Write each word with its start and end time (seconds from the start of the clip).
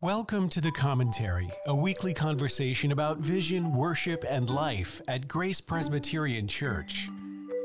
Welcome 0.00 0.48
to 0.50 0.60
The 0.60 0.70
Commentary, 0.70 1.50
a 1.66 1.74
weekly 1.74 2.14
conversation 2.14 2.92
about 2.92 3.18
vision, 3.18 3.74
worship, 3.74 4.24
and 4.30 4.48
life 4.48 5.02
at 5.08 5.26
Grace 5.26 5.60
Presbyterian 5.60 6.46
Church. 6.46 7.08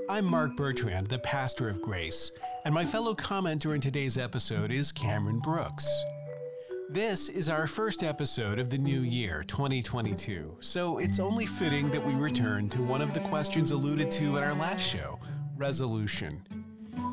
I'm 0.09 0.25
Mark 0.25 0.55
Bertrand, 0.55 1.09
the 1.09 1.19
pastor 1.19 1.69
of 1.69 1.79
Grace, 1.79 2.31
and 2.65 2.73
my 2.73 2.85
fellow 2.85 3.13
commenter 3.13 3.75
in 3.75 3.81
today's 3.81 4.17
episode 4.17 4.71
is 4.71 4.91
Cameron 4.91 5.41
Brooks. 5.41 5.87
This 6.89 7.29
is 7.29 7.49
our 7.49 7.67
first 7.67 8.01
episode 8.01 8.57
of 8.57 8.71
the 8.71 8.79
new 8.79 9.01
year, 9.01 9.43
2022, 9.43 10.57
so 10.59 10.97
it's 10.97 11.19
only 11.19 11.45
fitting 11.45 11.91
that 11.91 12.03
we 12.03 12.15
return 12.15 12.67
to 12.69 12.81
one 12.81 13.03
of 13.03 13.13
the 13.13 13.19
questions 13.19 13.69
alluded 13.69 14.09
to 14.09 14.37
in 14.37 14.43
our 14.43 14.55
last 14.55 14.81
show 14.81 15.19
resolution. 15.55 16.41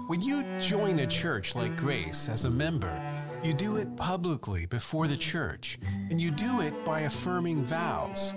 When 0.06 0.22
you 0.22 0.44
join 0.58 1.00
a 1.00 1.06
church 1.06 1.54
like 1.54 1.76
Grace 1.76 2.30
as 2.30 2.46
a 2.46 2.50
member, 2.50 3.00
you 3.42 3.54
do 3.54 3.76
it 3.76 3.96
publicly 3.96 4.66
before 4.66 5.08
the 5.08 5.16
church, 5.16 5.78
and 6.10 6.20
you 6.20 6.30
do 6.30 6.60
it 6.60 6.84
by 6.84 7.00
affirming 7.00 7.64
vows. 7.64 8.34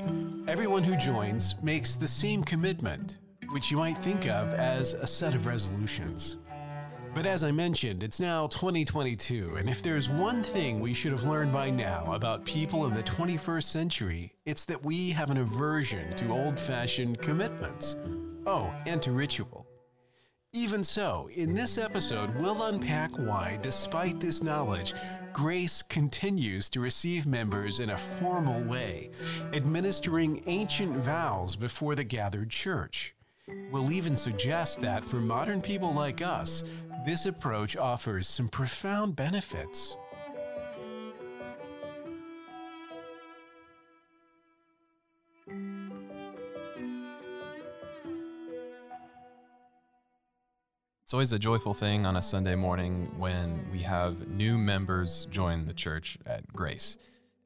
Everyone 0.47 0.83
who 0.83 0.95
joins 0.95 1.55
makes 1.61 1.95
the 1.95 2.07
same 2.07 2.43
commitment, 2.43 3.17
which 3.49 3.69
you 3.69 3.77
might 3.77 3.97
think 3.97 4.27
of 4.29 4.53
as 4.53 4.93
a 4.93 5.05
set 5.05 5.35
of 5.35 5.45
resolutions. 5.45 6.37
But 7.13 7.25
as 7.25 7.43
I 7.43 7.51
mentioned, 7.51 8.01
it's 8.01 8.19
now 8.19 8.47
2022, 8.47 9.57
and 9.57 9.69
if 9.69 9.83
there's 9.83 10.09
one 10.09 10.41
thing 10.41 10.79
we 10.79 10.93
should 10.93 11.11
have 11.11 11.25
learned 11.25 11.51
by 11.51 11.69
now 11.69 12.13
about 12.13 12.45
people 12.45 12.87
in 12.87 12.93
the 12.93 13.03
21st 13.03 13.63
century, 13.63 14.33
it's 14.45 14.65
that 14.65 14.83
we 14.83 15.09
have 15.11 15.29
an 15.29 15.37
aversion 15.37 16.15
to 16.15 16.31
old 16.31 16.59
fashioned 16.59 17.21
commitments. 17.21 17.97
Oh, 18.47 18.73
and 18.87 19.01
to 19.03 19.11
ritual. 19.11 19.62
Even 20.55 20.83
so, 20.83 21.27
in 21.33 21.55
this 21.55 21.79
episode, 21.79 22.35
we'll 22.35 22.65
unpack 22.65 23.09
why, 23.17 23.57
despite 23.63 24.19
this 24.19 24.43
knowledge, 24.43 24.93
Grace 25.33 25.81
continues 25.81 26.69
to 26.69 26.79
receive 26.79 27.25
members 27.25 27.79
in 27.79 27.89
a 27.89 27.97
formal 27.97 28.61
way, 28.61 29.09
administering 29.53 30.43
ancient 30.45 30.95
vows 30.97 31.55
before 31.55 31.95
the 31.95 32.03
gathered 32.03 32.51
church. 32.51 33.15
We'll 33.71 33.91
even 33.91 34.15
suggest 34.15 34.79
that 34.81 35.03
for 35.03 35.15
modern 35.15 35.59
people 35.59 35.91
like 35.91 36.21
us, 36.21 36.63
this 37.03 37.25
approach 37.25 37.75
offers 37.75 38.27
some 38.27 38.47
profound 38.47 39.15
benefits. 39.15 39.97
It's 51.13 51.15
always 51.15 51.33
a 51.33 51.37
joyful 51.37 51.75
thing 51.75 52.07
on 52.07 52.15
a 52.15 52.21
Sunday 52.23 52.55
morning 52.55 53.07
when 53.19 53.63
we 53.71 53.77
have 53.81 54.27
new 54.29 54.57
members 54.57 55.27
join 55.29 55.63
the 55.63 55.73
church 55.75 56.17
at 56.25 56.51
Grace. 56.51 56.97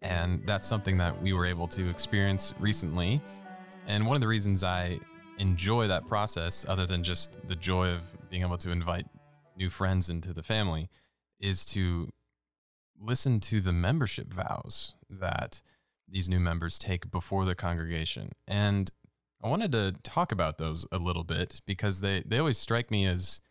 And 0.02 0.42
that's 0.48 0.66
something 0.66 0.96
that 1.00 1.22
we 1.22 1.34
were 1.34 1.46
able 1.46 1.68
to 1.68 1.90
experience 1.90 2.54
recently. 2.62 3.20
And 3.86 4.08
one 4.08 4.16
of 4.16 4.22
the 4.22 4.28
reasons 4.30 4.64
I 4.64 5.02
enjoy 5.38 5.88
that 5.88 6.08
process, 6.08 6.66
other 6.70 6.86
than 6.86 7.04
just 7.04 7.46
the 7.50 7.58
joy 7.58 7.90
of 7.90 8.30
being 8.30 8.42
able 8.42 8.58
to 8.60 8.72
invite 8.72 9.06
new 9.58 9.68
friends 9.68 10.10
into 10.10 10.32
the 10.32 10.44
family, 10.44 10.90
is 11.42 11.66
to 11.66 12.08
listen 12.98 13.42
to 13.42 13.60
the 13.60 13.74
membership 13.74 14.30
vows 14.30 14.96
that 15.10 15.62
these 16.08 16.30
new 16.30 16.40
members 16.40 16.78
take 16.78 17.12
before 17.12 17.44
the 17.44 17.54
congregation. 17.54 18.32
And 18.48 18.90
I 19.44 19.50
wanted 19.50 19.74
to 19.74 19.94
talk 20.04 20.32
about 20.32 20.58
those 20.58 20.88
a 20.90 21.00
little 21.00 21.26
bit 21.26 21.60
because 21.66 22.00
they, 22.00 22.24
they 22.26 22.38
always 22.38 22.58
strike 22.58 22.90
me 22.90 23.06
as 23.06 23.42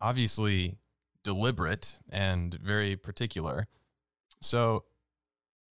obviously 0.00 0.78
deliberate 1.22 1.98
and 2.10 2.54
very 2.54 2.96
particular. 2.96 3.66
So 4.40 4.84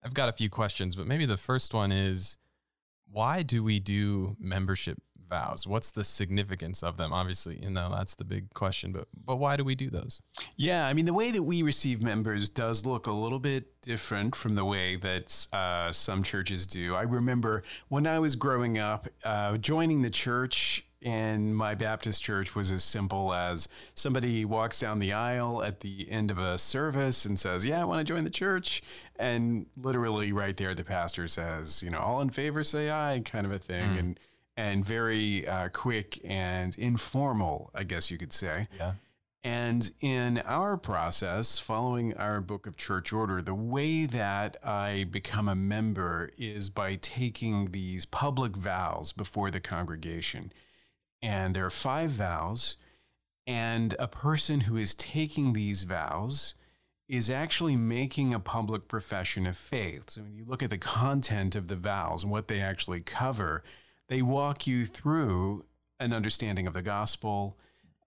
I've 0.04 0.14
got 0.14 0.30
a 0.30 0.34
few 0.34 0.50
questions, 0.50 0.96
but 0.96 1.08
maybe 1.08 1.26
the 1.26 1.38
first 1.38 1.74
one 1.74 1.92
is 1.92 2.38
why 3.10 3.44
do 3.44 3.64
we 3.64 3.80
do 3.80 4.36
membership 4.40 5.02
vows? 5.28 5.66
What's 5.66 5.92
the 5.92 6.04
significance 6.04 6.84
of 6.84 6.98
them? 6.98 7.12
Obviously, 7.14 7.60
you 7.62 7.70
know, 7.70 7.90
that's 7.92 8.16
the 8.16 8.24
big 8.24 8.54
question, 8.54 8.92
but 8.92 9.08
but 9.14 9.38
why 9.38 9.56
do 9.58 9.64
we 9.64 9.76
do 9.76 9.90
those? 9.90 10.22
Yeah, 10.56 10.88
I 10.88 10.94
mean, 10.94 11.06
the 11.06 11.14
way 11.14 11.32
that 11.32 11.44
we 11.44 11.62
receive 11.62 12.02
members 12.02 12.50
does 12.50 12.86
look 12.86 13.08
a 13.08 13.12
little 13.12 13.40
bit 13.40 13.82
different 13.82 14.36
from 14.36 14.56
the 14.56 14.66
way 14.66 14.96
that 14.98 15.48
uh, 15.52 15.92
some 15.92 16.24
churches 16.24 16.68
do. 16.68 16.96
I 16.96 17.04
remember 17.04 17.64
when 17.88 18.06
I 18.08 18.20
was 18.20 18.36
growing 18.36 18.78
up, 18.78 19.08
uh, 19.24 19.58
joining 19.58 20.02
the 20.02 20.10
church 20.10 20.85
in 21.06 21.54
my 21.54 21.76
Baptist 21.76 22.24
church 22.24 22.56
was 22.56 22.72
as 22.72 22.84
simple 22.84 23.32
as 23.32 23.70
somebody 23.94 24.44
walks 24.44 24.80
down 24.80 24.98
the 24.98 25.14
aisle 25.14 25.62
at 25.62 25.82
the 25.82 26.10
end 26.10 26.32
of 26.32 26.40
a 26.40 26.58
service 26.58 27.26
and 27.26 27.38
says, 27.38 27.64
Yeah, 27.64 27.80
I 27.80 27.86
want 27.86 28.06
to 28.06 28.12
join 28.12 28.24
the 28.24 28.32
church. 28.32 28.82
And 29.18 29.68
literally 29.78 30.32
right 30.32 30.58
there, 30.58 30.74
the 30.74 30.84
pastor 30.84 31.28
says, 31.28 31.84
You 31.84 31.92
know, 31.92 32.00
all 32.00 32.22
in 32.22 32.32
favor 32.32 32.64
say 32.64 32.90
aye, 32.90 33.22
kind 33.24 33.46
of 33.46 33.52
a 33.52 33.60
thing. 33.60 33.92
Mm. 33.92 34.00
And 34.00 34.20
and 34.58 34.86
very 34.86 35.48
uh, 35.48 35.70
quick 35.70 36.20
and 36.24 36.76
informal, 36.78 37.70
I 37.76 37.84
guess 37.84 38.10
you 38.10 38.18
could 38.18 38.34
say. 38.34 38.68
Yeah. 38.80 38.94
And 39.44 39.92
in 40.02 40.40
our 40.40 40.76
process, 40.76 41.60
following 41.60 42.16
our 42.16 42.42
book 42.42 42.66
of 42.66 42.78
church 42.78 43.14
order, 43.14 43.44
the 43.44 43.54
way 43.54 44.08
that 44.08 44.58
I 44.66 45.06
become 45.12 45.48
a 45.48 45.56
member 45.56 46.32
is 46.36 46.72
by 46.72 46.96
taking 46.96 47.66
these 47.66 48.08
public 48.08 48.56
vows 48.56 49.12
before 49.12 49.52
the 49.52 49.60
congregation 49.60 50.52
and 51.22 51.56
there 51.56 51.66
are 51.66 51.70
five 51.70 52.12
vows. 52.12 52.78
And 53.48 53.96
a 54.00 54.08
person 54.08 54.62
who 54.62 54.76
is 54.76 54.94
taking 54.94 55.54
these 55.54 55.84
vows 55.84 56.56
is 57.08 57.30
actually 57.30 57.76
making 57.76 58.34
a 58.34 58.40
public 58.40 58.88
profession 58.88 59.46
of 59.46 59.56
faith. 59.56 60.10
So 60.10 60.24
when 60.24 60.34
you 60.34 60.46
look 60.46 60.64
at 60.64 60.72
the 60.72 60.78
content 60.78 61.56
of 61.56 61.68
the 61.68 61.76
vows 61.76 62.24
and 62.24 62.32
what 62.32 62.48
they 62.48 62.60
actually 62.60 63.02
cover, 63.02 63.64
they 64.08 64.22
walk 64.24 64.66
you 64.66 64.86
through 64.86 65.66
an 66.00 66.14
understanding 66.14 66.66
of 66.66 66.74
the 66.74 66.82
gospel, 66.82 67.58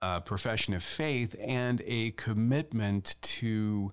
a 0.02 0.20
profession 0.20 0.74
of 0.74 0.82
faith, 0.82 1.36
and 1.40 1.82
a 1.86 2.10
commitment 2.12 3.16
to 3.22 3.92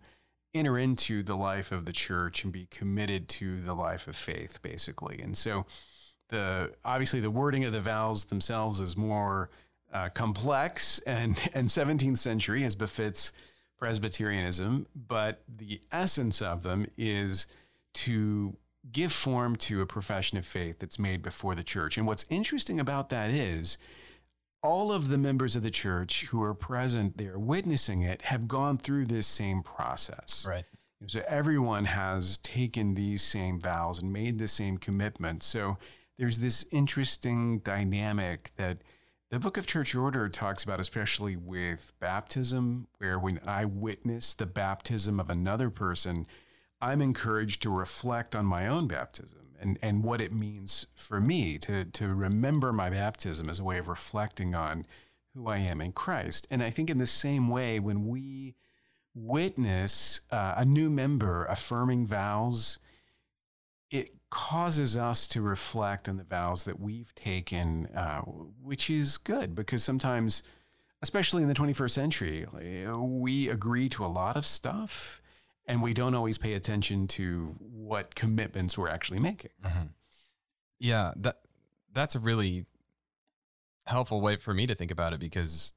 enter 0.56 0.78
into 0.78 1.22
the 1.22 1.36
life 1.36 1.72
of 1.72 1.86
the 1.86 1.92
church 1.92 2.44
and 2.44 2.52
be 2.52 2.66
committed 2.72 3.28
to 3.28 3.62
the 3.62 3.76
life 3.76 4.08
of 4.08 4.16
faith, 4.16 4.62
basically. 4.62 5.22
And 5.22 5.38
so 5.38 5.66
the 6.30 6.74
obviously 6.84 7.20
the 7.20 7.32
wording 7.32 7.64
of 7.64 7.74
the 7.74 7.82
vows 7.82 8.26
themselves 8.26 8.80
is 8.80 8.98
more 8.98 9.50
uh, 9.94 10.10
complex 10.10 11.00
and 11.08 11.38
and 11.54 11.68
17th 11.68 12.18
century 12.18 12.64
as 12.64 12.76
befits 12.76 13.32
Presbyterianism, 13.78 14.88
but 14.96 15.44
the 15.54 15.82
essence 15.92 16.42
of 16.42 16.64
them 16.64 16.88
is 16.98 17.46
to 17.94 18.56
give 18.92 19.12
form 19.12 19.56
to 19.56 19.82
a 19.82 19.86
profession 19.86 20.38
of 20.38 20.46
faith 20.46 20.80
that's 20.80 20.98
made 20.98 21.22
before 21.22 21.56
the 21.56 21.64
church. 21.64 21.98
And 21.98 22.08
what's 22.08 22.26
interesting 22.30 22.80
about 22.80 23.10
that 23.10 23.32
is 23.32 23.78
all 24.64 24.92
of 24.92 25.10
the 25.10 25.18
members 25.18 25.56
of 25.56 25.64
the 25.64 25.72
church 25.72 26.26
who 26.28 26.42
are 26.42 26.54
present 26.54 27.18
there 27.18 27.38
witnessing 27.38 28.02
it 28.02 28.24
have 28.24 28.48
gone 28.48 28.78
through 28.78 29.06
this 29.06 29.28
same 29.28 29.62
process. 29.62 30.46
Right. 30.48 30.66
So 31.08 31.22
everyone 31.28 31.86
has 31.86 32.38
taken 32.38 32.96
these 32.96 33.22
same 33.22 33.60
vows 33.60 34.02
and 34.02 34.12
made 34.12 34.40
the 34.40 34.48
same 34.48 34.78
commitment. 34.78 35.44
So 35.44 35.78
there's 36.18 36.40
this 36.40 36.66
interesting 36.72 37.60
dynamic 37.60 38.52
that 38.56 38.80
the 39.32 39.40
book 39.40 39.58
of 39.58 39.66
church 39.66 39.96
order 39.96 40.30
talks 40.30 40.64
about, 40.64 40.80
especially 40.80 41.36
with 41.36 41.94
baptism, 42.00 42.88
where 43.00 43.18
when 43.18 43.40
I 43.46 43.66
witness 43.66 44.34
the 44.34 44.46
baptism 44.46 45.20
of 45.20 45.30
another 45.30 45.70
person, 45.70 46.28
I'm 46.80 47.02
encouraged 47.02 47.62
to 47.64 47.70
reflect 47.70 48.36
on 48.36 48.46
my 48.46 48.68
own 48.68 48.88
baptism 48.88 49.56
and, 49.60 49.80
and 49.82 50.04
what 50.04 50.22
it 50.22 50.32
means 50.32 50.88
for 50.94 51.20
me 51.20 51.58
to, 51.60 51.86
to 51.86 52.14
remember 52.14 52.72
my 52.72 52.90
baptism 52.90 53.50
as 53.50 53.60
a 53.60 53.64
way 53.64 53.78
of 53.78 53.88
reflecting 53.88 54.54
on 54.54 54.86
who 55.34 55.48
I 55.48 55.58
am 55.58 55.82
in 55.82 55.92
Christ. 55.92 56.48
And 56.52 56.64
I 56.64 56.70
think 56.70 56.90
in 56.90 56.98
the 56.98 57.06
same 57.06 57.50
way, 57.50 57.80
when 57.80 58.08
we 58.08 58.56
witness 59.14 60.22
uh, 60.32 60.54
a 60.58 60.66
new 60.66 60.90
member 60.90 61.46
affirming 61.46 62.06
vows, 62.06 62.80
causes 64.30 64.98
us 64.98 65.28
to 65.30 65.42
reflect 65.42 66.10
on 66.10 66.18
the 66.18 66.24
vows 66.24 66.64
that 66.64 66.80
we've 66.80 67.14
taken, 67.16 67.88
uh, 67.96 68.22
which 68.22 68.90
is 68.90 69.18
good 69.18 69.56
because 69.56 69.84
sometimes, 69.84 70.44
especially 71.02 71.42
in 71.42 71.48
the 71.48 71.54
21st 71.54 71.92
century, 71.92 72.46
we 72.98 73.50
agree 73.50 73.88
to 73.90 74.04
a 74.04 74.08
lot 74.08 74.36
of 74.36 74.46
stuff 74.46 75.22
and 75.68 75.82
we 75.82 75.94
don't 75.94 76.16
always 76.16 76.38
pay 76.38 76.54
attention 76.54 77.08
to 77.08 77.56
what 77.60 78.16
commitments 78.16 78.78
we're 78.78 78.90
actually 78.90 79.20
making. 79.20 79.52
Mm-hmm. 79.64 79.88
Yeah, 80.80 81.14
that 81.18 81.40
that's 81.92 82.16
a 82.16 82.20
really 82.20 82.66
helpful 83.88 84.22
way 84.22 84.36
for 84.36 84.54
me 84.54 84.68
to 84.68 84.76
think 84.76 84.92
about 84.92 85.14
it 85.14 85.20
because 85.20 85.74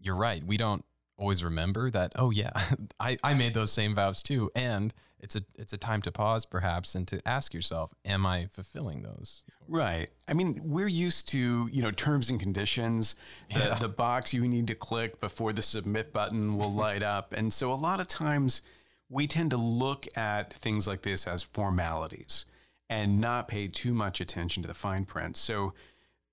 you're 0.00 0.16
right. 0.16 0.44
We 0.44 0.56
don't 0.56 0.84
always 1.18 1.44
remember 1.44 1.90
that, 1.90 2.12
oh 2.16 2.30
yeah, 2.30 2.52
I, 3.00 3.18
I 3.22 3.34
made 3.34 3.52
those 3.52 3.72
same 3.72 3.94
vows 3.94 4.22
too. 4.22 4.50
And 4.54 4.94
it's 5.20 5.34
a 5.34 5.42
it's 5.56 5.72
a 5.72 5.76
time 5.76 6.00
to 6.02 6.12
pause 6.12 6.46
perhaps 6.46 6.94
and 6.94 7.06
to 7.08 7.20
ask 7.26 7.52
yourself, 7.52 7.92
am 8.04 8.24
I 8.24 8.46
fulfilling 8.50 9.02
those? 9.02 9.44
Right. 9.66 10.08
I 10.28 10.32
mean, 10.32 10.60
we're 10.62 10.88
used 10.88 11.28
to, 11.30 11.68
you 11.70 11.82
know, 11.82 11.90
terms 11.90 12.30
and 12.30 12.40
conditions, 12.40 13.16
the, 13.52 13.58
yeah. 13.58 13.74
the 13.74 13.88
box 13.88 14.32
you 14.32 14.46
need 14.46 14.68
to 14.68 14.74
click 14.74 15.20
before 15.20 15.52
the 15.52 15.60
submit 15.62 16.12
button 16.12 16.56
will 16.56 16.72
light 16.86 17.02
up. 17.02 17.34
And 17.36 17.52
so 17.52 17.72
a 17.72 17.74
lot 17.74 18.00
of 18.00 18.06
times 18.06 18.62
we 19.10 19.26
tend 19.26 19.50
to 19.50 19.56
look 19.56 20.06
at 20.16 20.52
things 20.52 20.86
like 20.86 21.02
this 21.02 21.26
as 21.26 21.42
formalities 21.42 22.44
and 22.88 23.20
not 23.20 23.48
pay 23.48 23.68
too 23.68 23.92
much 23.92 24.20
attention 24.20 24.62
to 24.62 24.66
the 24.66 24.74
fine 24.74 25.04
print. 25.04 25.36
So 25.36 25.74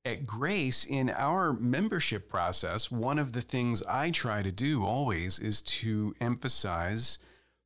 at 0.05 0.27
Grace, 0.27 0.85
in 0.85 1.09
our 1.09 1.53
membership 1.53 2.29
process, 2.29 2.91
one 2.91 3.17
of 3.17 3.33
the 3.33 3.41
things 3.41 3.81
I 3.89 4.11
try 4.11 4.43
to 4.43 4.51
do 4.51 4.85
always 4.85 5.39
is 5.39 5.61
to 5.63 6.13
emphasize 6.21 7.17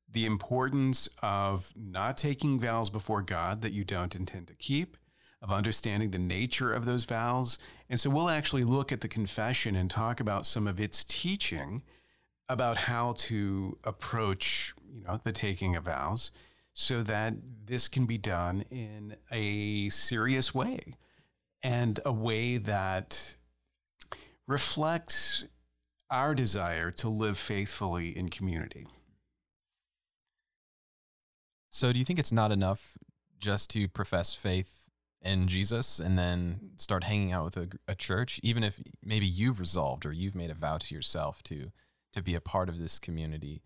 the 0.10 0.26
importance 0.26 1.10
of 1.22 1.74
not 1.76 2.18
taking 2.18 2.60
vows 2.60 2.90
before 2.90 3.22
God 3.22 3.62
that 3.62 3.74
you 3.74 3.84
don't 3.84 4.16
intend 4.16 4.48
to 4.48 4.56
keep, 4.56 4.96
of 5.42 5.52
understanding 5.52 6.12
the 6.12 6.18
nature 6.18 6.74
of 6.74 6.86
those 6.86 7.04
vows. 7.04 7.60
And 7.90 8.00
so 8.00 8.10
we'll 8.10 8.30
actually 8.30 8.64
look 8.64 8.92
at 8.92 9.02
the 9.02 9.08
confession 9.08 9.76
and 9.76 9.92
talk 9.92 10.20
about 10.20 10.46
some 10.46 10.66
of 10.66 10.80
its 10.80 11.04
teaching 11.04 11.84
about 12.48 12.78
how 12.78 13.14
to 13.18 13.78
approach, 13.84 14.74
you 14.92 15.04
know, 15.04 15.20
the 15.24 15.32
taking 15.34 15.76
of 15.76 15.84
vows 15.84 16.32
so 16.74 17.04
that 17.04 17.34
this 17.66 17.90
can 17.90 18.06
be 18.06 18.18
done 18.18 18.64
in 18.72 19.18
a 19.30 19.90
serious 19.90 20.56
way 20.56 20.96
and 21.64 22.00
a 22.06 22.12
way 22.12 22.58
that 22.58 23.36
reflects 24.48 25.46
our 26.10 26.34
desire 26.34 26.92
to 26.92 27.10
live 27.10 27.38
faithfully 27.38 28.18
in 28.18 28.30
community. 28.30 28.88
So, 31.70 31.94
do 31.94 32.00
you 32.00 32.06
think 32.06 32.20
it's 32.20 32.32
not 32.32 32.52
enough 32.52 32.98
just 33.38 33.70
to 33.72 33.88
profess 33.88 34.34
faith 34.34 34.90
in 35.22 35.48
Jesus 35.48 36.00
and 36.00 36.18
then 36.18 36.72
start 36.78 37.04
hanging 37.04 37.32
out 37.32 37.46
with 37.46 37.58
a, 37.58 37.70
a, 37.88 37.96
church, 37.96 38.40
even 38.42 38.64
if 38.64 38.82
maybe 39.04 39.26
you've 39.26 39.60
resolved 39.60 40.06
or 40.06 40.12
you've 40.12 40.36
made 40.36 40.50
a 40.50 40.56
vow 40.56 40.78
to 40.78 40.96
yourself 40.96 41.44
to 41.44 41.72
to 42.14 42.24
be 42.24 42.34
a 42.34 42.42
part 42.42 42.70
of 42.70 42.80
this 42.80 42.98
community? 42.98 43.62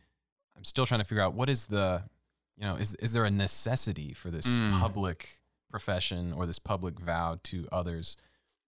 I'm 0.57 0.65
still 0.65 0.85
trying 0.85 0.99
to 0.99 1.05
figure 1.05 1.23
out 1.23 1.33
what 1.33 1.49
is 1.49 1.65
the, 1.65 2.03
you 2.57 2.65
know, 2.65 2.75
is 2.75 2.95
is 2.95 3.13
there 3.13 3.23
a 3.23 3.31
necessity 3.31 4.13
for 4.13 4.29
this 4.29 4.45
mm. 4.45 4.79
public 4.79 5.39
profession 5.73 6.31
or 6.31 6.45
this 6.45 6.59
public 6.59 6.99
vow 6.99 7.39
to 7.41 7.67
others, 7.71 8.15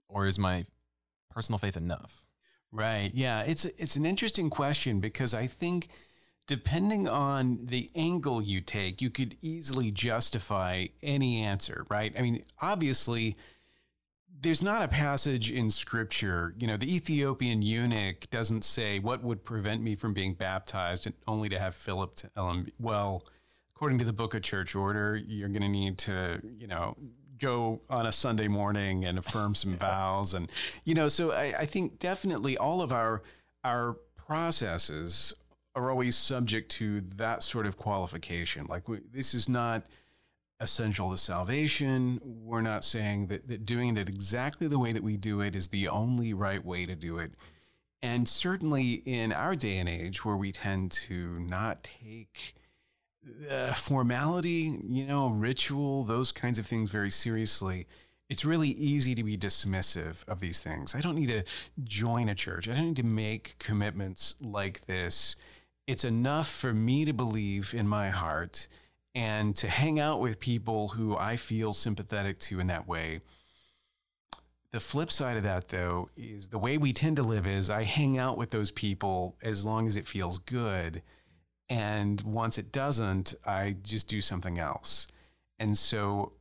or 0.10 0.26
is 0.26 0.40
my 0.40 0.66
personal 1.30 1.60
faith 1.60 1.78
enough? 1.78 2.26
Right. 2.72 3.12
Yeah. 3.14 3.44
It's 3.44 3.64
it's 3.66 3.96
an 3.96 4.08
interesting 4.08 4.50
question 4.50 5.00
because 5.00 5.36
I 5.36 5.46
think 5.46 5.88
depending 6.48 7.08
on 7.08 7.60
the 7.62 7.90
angle 7.96 8.42
you 8.42 8.60
take, 8.60 9.02
you 9.02 9.12
could 9.12 9.38
easily 9.42 9.92
justify 9.92 10.88
any 11.04 11.42
answer, 11.42 11.86
right? 11.90 12.14
I 12.18 12.22
mean, 12.24 12.44
obviously, 12.60 13.36
there's 14.42 14.64
not 14.64 14.82
a 14.82 14.88
passage 14.88 15.52
in 15.52 15.70
scripture, 15.70 16.56
you 16.58 16.68
know, 16.68 16.76
the 16.76 16.94
Ethiopian 16.94 17.62
eunuch 17.62 18.30
doesn't 18.32 18.64
say, 18.64 19.00
What 19.00 19.24
would 19.24 19.46
prevent 19.46 19.82
me 19.82 19.96
from 19.96 20.14
being 20.14 20.34
baptized 20.34 21.06
and 21.06 21.16
only 21.28 21.50
to 21.50 21.60
have 21.60 21.76
Philip 21.76 22.16
tell 22.16 22.50
him, 22.50 22.72
Well, 22.80 23.26
according 23.76 24.00
to 24.00 24.06
the 24.06 24.14
book 24.14 24.34
of 24.34 24.42
church 24.42 24.76
order, 24.76 25.16
you're 25.16 25.50
going 25.50 25.62
to 25.62 25.70
need 25.70 25.98
to, 25.98 26.42
you 26.58 26.68
know, 26.68 26.96
go 27.38 27.82
on 27.90 28.06
a 28.06 28.12
Sunday 28.12 28.48
morning 28.48 29.04
and 29.04 29.18
affirm 29.18 29.54
some 29.54 29.76
vows. 29.76 30.34
And, 30.34 30.50
you 30.86 30.96
know, 30.96 31.10
so 31.10 31.32
I, 31.32 31.54
I 31.60 31.66
think 31.66 32.00
definitely 32.00 32.58
all 32.58 32.82
of 32.82 32.94
our, 32.94 33.22
our 33.66 33.98
processes 34.16 35.34
are 35.76 35.92
always 35.92 36.16
subject 36.16 36.72
to 36.72 37.02
that 37.18 37.44
sort 37.44 37.66
of 37.66 37.78
qualification. 37.78 38.66
Like 38.70 38.88
we, 38.88 39.02
this 39.12 39.34
is 39.34 39.50
not 39.50 39.84
essential 40.62 41.12
to 41.12 41.18
salvation. 41.18 42.22
We're 42.24 42.62
not 42.62 42.86
saying 42.86 43.28
that, 43.28 43.50
that 43.50 43.66
doing 43.66 43.98
it 43.98 44.08
exactly 44.08 44.68
the 44.68 44.80
way 44.80 44.94
that 44.94 45.04
we 45.04 45.18
do 45.18 45.42
it 45.42 45.54
is 45.54 45.68
the 45.68 45.90
only 45.90 46.34
right 46.34 46.64
way 46.64 46.86
to 46.86 46.96
do 46.96 47.18
it. 47.18 47.34
And 48.02 48.26
certainly 48.30 49.02
in 49.06 49.34
our 49.34 49.56
day 49.56 49.78
and 49.78 49.90
age, 49.90 50.24
where 50.24 50.38
we 50.38 50.54
tend 50.54 50.92
to 50.92 51.40
not 51.40 51.84
take 51.84 52.54
uh, 53.50 53.74
formality, 53.74 54.80
you 54.88 55.06
know, 55.06 55.28
ritual, 55.28 56.04
those 56.04 56.32
kinds 56.32 56.60
of 56.60 56.66
things 56.66 56.90
very 56.90 57.10
seriously, 57.10 57.88
it's 58.30 58.44
really 58.44 58.70
easy 58.70 59.14
to 59.16 59.24
be 59.24 59.38
dismissive 59.38 60.28
of 60.28 60.40
these 60.40 60.62
things. 60.62 60.96
I 60.96 61.02
don't 61.02 61.16
need 61.16 61.28
to 61.28 61.44
join 61.84 62.30
a 62.30 62.36
church. 62.36 62.68
I 62.68 62.74
don't 62.74 62.88
need 62.88 62.96
to 62.98 63.06
make 63.06 63.58
commitments 63.60 64.36
like 64.42 64.86
this 64.86 65.36
it's 65.88 66.04
enough 66.04 66.50
for 66.50 66.74
me 66.74 67.06
to 67.06 67.14
believe 67.14 67.74
in 67.76 67.88
my 67.88 68.10
heart 68.10 68.68
and 69.14 69.56
to 69.56 69.68
hang 69.68 70.00
out 70.00 70.20
with 70.20 70.40
people 70.40 70.90
who 70.90 71.16
I 71.16 71.36
feel 71.36 71.74
sympathetic 71.74 72.40
to 72.40 72.60
in 72.60 72.68
that 72.68 72.88
way. 72.88 73.22
The 74.72 74.80
flip 74.80 75.12
side 75.12 75.38
of 75.38 75.44
that, 75.44 75.70
though, 75.70 76.10
is 76.18 76.50
the 76.50 76.58
way 76.58 76.78
we 76.78 76.92
tend 76.92 77.16
to 77.18 77.24
live 77.24 77.48
is 77.48 77.70
I 77.70 77.84
hang 77.84 78.18
out 78.18 78.38
with 78.38 78.50
those 78.50 78.72
people 78.72 79.38
as 79.42 79.66
long 79.66 79.88
as 79.88 79.96
it 79.96 80.08
feels 80.08 80.38
good. 80.38 81.02
And 81.70 82.22
once 82.22 82.58
it 82.58 82.72
doesn't, 82.72 83.34
I 83.46 83.76
just 83.82 84.08
do 84.08 84.22
something 84.22 84.60
else. 84.60 85.08
And 85.58 85.78
so, 85.78 86.34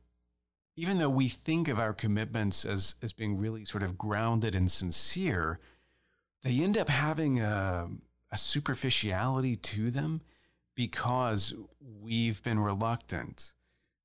even 0.77 0.99
though 0.99 1.09
we 1.09 1.29
think 1.29 1.67
of 1.67 1.79
our 1.79 1.93
commitments 1.93 2.65
as, 2.65 2.95
as 3.01 3.13
being 3.13 3.37
really 3.37 3.63
sort 3.65 3.81
of 3.81 3.97
grounded 3.97 4.53
and 4.53 4.69
sincere, 4.69 5.59
they 6.43 6.61
end 6.61 6.77
up 6.77 6.89
having 6.89 7.39
a, 7.39 7.87
a 8.31 8.37
superficiality 8.37 9.55
to 9.55 9.89
them 9.89 10.21
because 10.75 11.53
we've 11.79 12.43
been 12.43 12.59
reluctant 12.59 13.53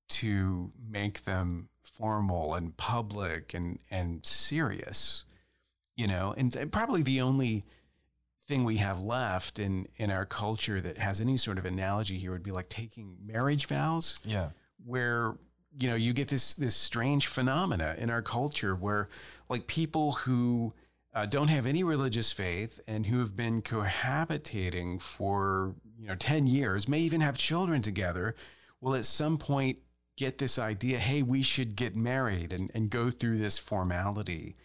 to 0.08 0.72
make 0.88 1.24
them 1.24 1.68
formal 1.82 2.54
and 2.54 2.76
public 2.76 3.52
and 3.52 3.78
and 3.90 4.24
serious 4.24 5.24
you 5.96 6.06
know 6.06 6.34
and 6.36 6.56
probably 6.72 7.02
the 7.02 7.20
only 7.20 7.64
thing 8.50 8.64
we 8.64 8.78
have 8.78 9.00
left 9.00 9.60
in 9.60 9.86
in 9.96 10.10
our 10.10 10.26
culture 10.26 10.80
that 10.80 10.98
has 10.98 11.20
any 11.20 11.36
sort 11.36 11.56
of 11.56 11.64
analogy 11.64 12.18
here 12.18 12.32
would 12.32 12.42
be 12.42 12.50
like 12.50 12.68
taking 12.68 13.16
marriage 13.24 13.66
vows. 13.66 14.20
Yeah. 14.24 14.50
Where 14.84 15.36
you 15.78 15.88
know 15.88 15.94
you 15.94 16.12
get 16.12 16.28
this 16.28 16.54
this 16.54 16.74
strange 16.74 17.28
phenomena 17.28 17.94
in 17.96 18.10
our 18.10 18.22
culture 18.22 18.74
where 18.74 19.08
like 19.48 19.68
people 19.68 20.12
who 20.12 20.74
uh, 21.14 21.26
don't 21.26 21.48
have 21.48 21.64
any 21.64 21.84
religious 21.84 22.32
faith 22.32 22.80
and 22.88 23.06
who 23.06 23.20
have 23.20 23.36
been 23.36 23.62
cohabitating 23.62 25.00
for 25.00 25.76
you 25.98 26.08
know 26.08 26.16
10 26.16 26.48
years 26.48 26.88
may 26.88 26.98
even 26.98 27.20
have 27.20 27.38
children 27.38 27.82
together 27.82 28.34
will 28.80 28.96
at 28.96 29.04
some 29.04 29.38
point 29.38 29.78
get 30.16 30.38
this 30.38 30.58
idea 30.58 30.98
hey 30.98 31.22
we 31.22 31.40
should 31.40 31.76
get 31.76 31.94
married 31.94 32.52
and, 32.52 32.70
and 32.74 32.90
go 32.90 33.10
through 33.10 33.38
this 33.38 33.58
formality 33.58 34.56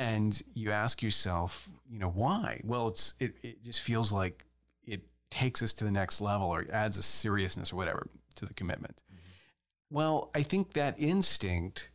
and 0.00 0.42
you 0.54 0.72
ask 0.72 1.02
yourself 1.02 1.68
you 1.88 1.98
know 1.98 2.10
why 2.10 2.60
well 2.64 2.88
it's 2.88 3.14
it, 3.20 3.34
it 3.42 3.62
just 3.62 3.80
feels 3.80 4.12
like 4.12 4.44
it 4.84 5.02
takes 5.30 5.62
us 5.62 5.72
to 5.72 5.84
the 5.84 5.90
next 5.90 6.20
level 6.20 6.48
or 6.48 6.66
adds 6.72 6.96
a 6.96 7.02
seriousness 7.02 7.72
or 7.72 7.76
whatever 7.76 8.08
to 8.34 8.44
the 8.44 8.54
commitment 8.54 9.04
mm-hmm. 9.06 9.94
well 9.94 10.30
i 10.34 10.42
think 10.42 10.72
that 10.72 10.94
instinct 10.98 11.90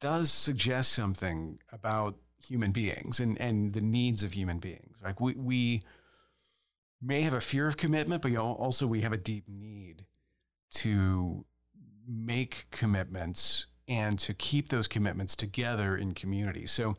does 0.00 0.30
suggest 0.30 0.92
something 0.92 1.58
about 1.70 2.16
human 2.44 2.72
beings 2.72 3.20
and, 3.20 3.40
and 3.40 3.72
the 3.72 3.80
needs 3.80 4.22
of 4.22 4.32
human 4.32 4.58
beings. 4.58 4.96
Like 5.02 5.20
we, 5.20 5.34
we 5.34 5.82
may 7.00 7.22
have 7.22 7.34
a 7.34 7.40
fear 7.40 7.66
of 7.66 7.76
commitment, 7.76 8.22
but 8.22 8.36
also 8.36 8.86
we 8.86 9.02
have 9.02 9.12
a 9.12 9.16
deep 9.16 9.44
need 9.48 10.04
to 10.74 11.44
make 12.06 12.66
commitments 12.70 13.66
and 13.86 14.18
to 14.18 14.34
keep 14.34 14.68
those 14.68 14.88
commitments 14.88 15.36
together 15.36 15.96
in 15.96 16.14
community. 16.14 16.66
So 16.66 16.96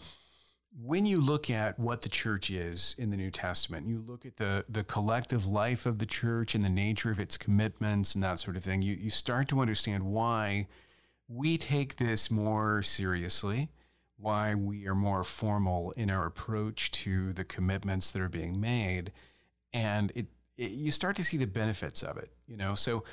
when 0.81 1.05
you 1.05 1.19
look 1.19 1.49
at 1.49 1.77
what 1.77 2.01
the 2.01 2.09
church 2.09 2.49
is 2.49 2.95
in 2.97 3.11
the 3.11 3.17
New 3.17 3.31
Testament, 3.31 3.87
you 3.87 4.03
look 4.05 4.25
at 4.25 4.37
the, 4.37 4.65
the 4.67 4.83
collective 4.83 5.45
life 5.45 5.85
of 5.85 5.99
the 5.99 6.05
church 6.05 6.55
and 6.55 6.65
the 6.65 6.69
nature 6.69 7.11
of 7.11 7.19
its 7.19 7.37
commitments 7.37 8.15
and 8.15 8.23
that 8.23 8.39
sort 8.39 8.57
of 8.57 8.63
thing, 8.63 8.81
you, 8.81 8.95
you 8.95 9.09
start 9.09 9.47
to 9.49 9.59
understand 9.59 10.03
why 10.03 10.67
we 11.27 11.57
take 11.57 11.97
this 11.97 12.29
more 12.31 12.81
seriously 12.81 13.69
why 14.23 14.55
we 14.55 14.87
are 14.87 14.95
more 14.95 15.23
formal 15.23 15.91
in 15.91 16.09
our 16.09 16.25
approach 16.25 16.91
to 16.91 17.33
the 17.33 17.43
commitments 17.43 18.11
that 18.11 18.21
are 18.21 18.29
being 18.29 18.59
made. 18.59 19.11
And 19.73 20.11
it, 20.15 20.27
it, 20.57 20.71
you 20.71 20.91
start 20.91 21.17
to 21.17 21.23
see 21.23 21.37
the 21.37 21.45
benefits 21.45 22.01
of 22.01 22.17
it, 22.17 22.31
you 22.47 22.55
know? 22.55 22.73
So 22.73 23.03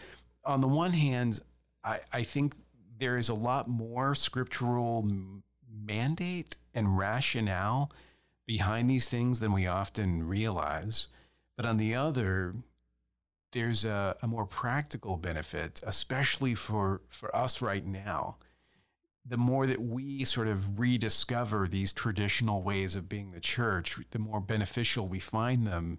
on 0.44 0.60
the 0.60 0.68
one 0.68 0.92
hand, 0.92 1.40
I, 1.82 2.00
I 2.12 2.22
think 2.22 2.54
there 2.98 3.16
is 3.16 3.28
a 3.28 3.34
lot 3.34 3.68
more 3.68 4.14
scriptural 4.14 5.08
mandate 5.84 6.56
and 6.74 6.98
rationale 6.98 7.90
behind 8.46 8.88
these 8.88 9.08
things 9.08 9.40
than 9.40 9.52
we 9.52 9.66
often 9.66 10.26
realize. 10.26 11.08
But 11.56 11.66
on 11.66 11.76
the 11.76 11.94
other, 11.94 12.54
there's 13.52 13.84
a, 13.84 14.16
a 14.22 14.26
more 14.26 14.46
practical 14.46 15.16
benefit, 15.16 15.82
especially 15.86 16.54
for, 16.54 17.02
for 17.08 17.34
us 17.34 17.60
right 17.62 17.86
now 17.86 18.36
the 19.24 19.36
more 19.36 19.66
that 19.66 19.80
we 19.80 20.24
sort 20.24 20.48
of 20.48 20.80
rediscover 20.80 21.68
these 21.68 21.92
traditional 21.92 22.62
ways 22.62 22.96
of 22.96 23.08
being 23.08 23.30
the 23.30 23.40
church, 23.40 23.98
the 24.10 24.18
more 24.18 24.40
beneficial 24.40 25.06
we 25.06 25.20
find 25.20 25.66
them 25.66 25.98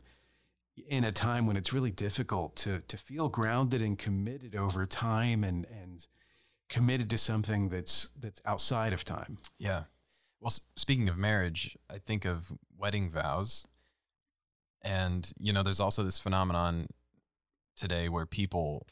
in 0.87 1.03
a 1.03 1.11
time 1.11 1.45
when 1.45 1.55
it's 1.55 1.73
really 1.73 1.91
difficult 1.91 2.55
to 2.55 2.79
to 2.87 2.97
feel 2.97 3.29
grounded 3.29 3.81
and 3.81 3.97
committed 3.97 4.55
over 4.55 4.85
time 4.85 5.43
and 5.43 5.65
and 5.65 6.07
committed 6.71 7.09
to 7.09 7.17
something 7.17 7.69
that's 7.69 8.09
that's 8.17 8.41
outside 8.45 8.93
of 8.93 9.03
time. 9.03 9.37
Yeah. 9.59 9.83
Well, 10.39 10.53
speaking 10.75 11.09
of 11.09 11.17
marriage, 11.17 11.77
I 11.89 11.99
think 11.99 12.25
of 12.25 12.51
wedding 12.75 13.11
vows. 13.11 13.67
And 14.83 15.31
you 15.37 15.53
know, 15.53 15.61
there's 15.61 15.79
also 15.79 16.01
this 16.01 16.17
phenomenon 16.17 16.87
today 17.75 18.09
where 18.09 18.25
people 18.25 18.87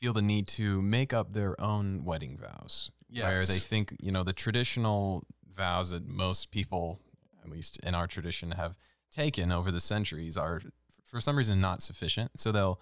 feel 0.00 0.12
the 0.12 0.22
need 0.22 0.48
to 0.48 0.82
make 0.82 1.12
up 1.12 1.34
their 1.34 1.60
own 1.60 2.04
wedding 2.04 2.36
vows. 2.36 2.90
Where 3.28 3.46
they 3.46 3.58
think, 3.58 3.94
you 4.00 4.10
know, 4.10 4.24
the 4.24 4.32
traditional 4.32 5.24
vows 5.48 5.90
that 5.90 6.08
most 6.08 6.50
people, 6.50 7.00
at 7.44 7.50
least 7.50 7.78
in 7.84 7.94
our 7.94 8.08
tradition, 8.08 8.52
have 8.52 8.76
taken 9.12 9.52
over 9.52 9.70
the 9.70 9.80
centuries 9.80 10.36
are 10.36 10.60
for 11.06 11.20
some 11.20 11.36
reason 11.36 11.60
not 11.60 11.82
sufficient. 11.82 12.40
So 12.40 12.50
they'll 12.50 12.80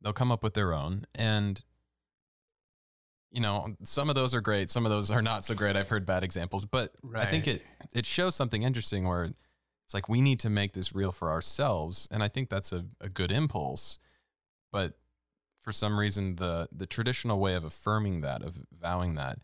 they'll 0.00 0.14
come 0.14 0.32
up 0.32 0.42
with 0.42 0.54
their 0.54 0.72
own. 0.72 1.06
And 1.18 1.62
you 3.34 3.40
know, 3.40 3.74
some 3.82 4.08
of 4.08 4.14
those 4.14 4.32
are 4.32 4.40
great, 4.40 4.70
some 4.70 4.86
of 4.86 4.92
those 4.92 5.10
are 5.10 5.20
not 5.20 5.44
so 5.44 5.54
great. 5.54 5.74
I've 5.74 5.88
heard 5.88 6.06
bad 6.06 6.22
examples, 6.22 6.64
but 6.64 6.92
I 7.16 7.26
think 7.26 7.48
it 7.48 7.62
it 7.92 8.06
shows 8.06 8.36
something 8.36 8.62
interesting 8.62 9.06
where 9.08 9.24
it's 9.84 9.92
like 9.92 10.08
we 10.08 10.20
need 10.20 10.38
to 10.40 10.50
make 10.50 10.72
this 10.72 10.94
real 10.94 11.10
for 11.10 11.30
ourselves. 11.30 12.08
And 12.12 12.22
I 12.22 12.28
think 12.28 12.48
that's 12.48 12.72
a, 12.72 12.86
a 13.00 13.08
good 13.08 13.32
impulse. 13.32 13.98
But 14.70 14.94
for 15.60 15.72
some 15.72 15.98
reason 15.98 16.36
the 16.36 16.68
the 16.70 16.86
traditional 16.86 17.40
way 17.40 17.54
of 17.54 17.64
affirming 17.64 18.20
that, 18.20 18.42
of 18.42 18.60
vowing 18.80 19.14
that, 19.16 19.40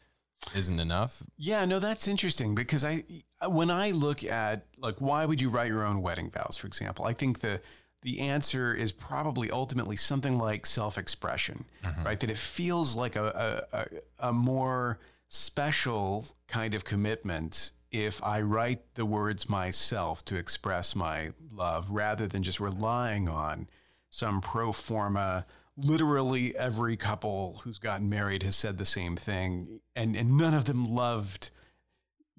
isn't 0.54 0.78
enough. 0.78 1.24
Yeah, 1.36 1.64
no, 1.64 1.80
that's 1.80 2.06
interesting 2.06 2.54
because 2.54 2.84
I, 2.84 3.04
when 3.46 3.70
I 3.70 3.90
look 3.90 4.22
at 4.22 4.66
like, 4.78 5.00
why 5.00 5.26
would 5.26 5.40
you 5.40 5.50
write 5.50 5.66
your 5.66 5.84
own 5.84 6.00
wedding 6.00 6.30
vows, 6.30 6.56
for 6.56 6.68
example? 6.68 7.04
I 7.06 7.12
think 7.12 7.40
the 7.40 7.60
the 8.02 8.20
answer 8.20 8.74
is 8.74 8.92
probably 8.92 9.50
ultimately 9.50 9.96
something 9.96 10.38
like 10.38 10.64
self-expression, 10.64 11.64
mm-hmm. 11.84 12.04
right? 12.04 12.18
That 12.20 12.30
it 12.30 12.36
feels 12.36 12.96
like 12.96 13.16
a, 13.16 13.66
a 13.72 13.76
a 13.76 14.28
a 14.28 14.32
more 14.32 14.98
special 15.28 16.26
kind 16.48 16.74
of 16.74 16.84
commitment 16.84 17.72
if 17.90 18.22
I 18.22 18.40
write 18.40 18.94
the 18.94 19.04
words 19.04 19.48
myself 19.48 20.24
to 20.26 20.36
express 20.36 20.94
my 20.94 21.32
love, 21.52 21.90
rather 21.90 22.26
than 22.26 22.42
just 22.42 22.60
relying 22.60 23.28
on 23.28 23.68
some 24.08 24.40
pro 24.40 24.72
forma 24.72 25.46
literally 25.76 26.54
every 26.56 26.96
couple 26.96 27.60
who's 27.64 27.78
gotten 27.78 28.08
married 28.08 28.42
has 28.42 28.56
said 28.56 28.76
the 28.76 28.84
same 28.84 29.16
thing 29.16 29.80
and 29.96 30.16
and 30.16 30.36
none 30.36 30.52
of 30.52 30.66
them 30.66 30.86
loved 30.86 31.50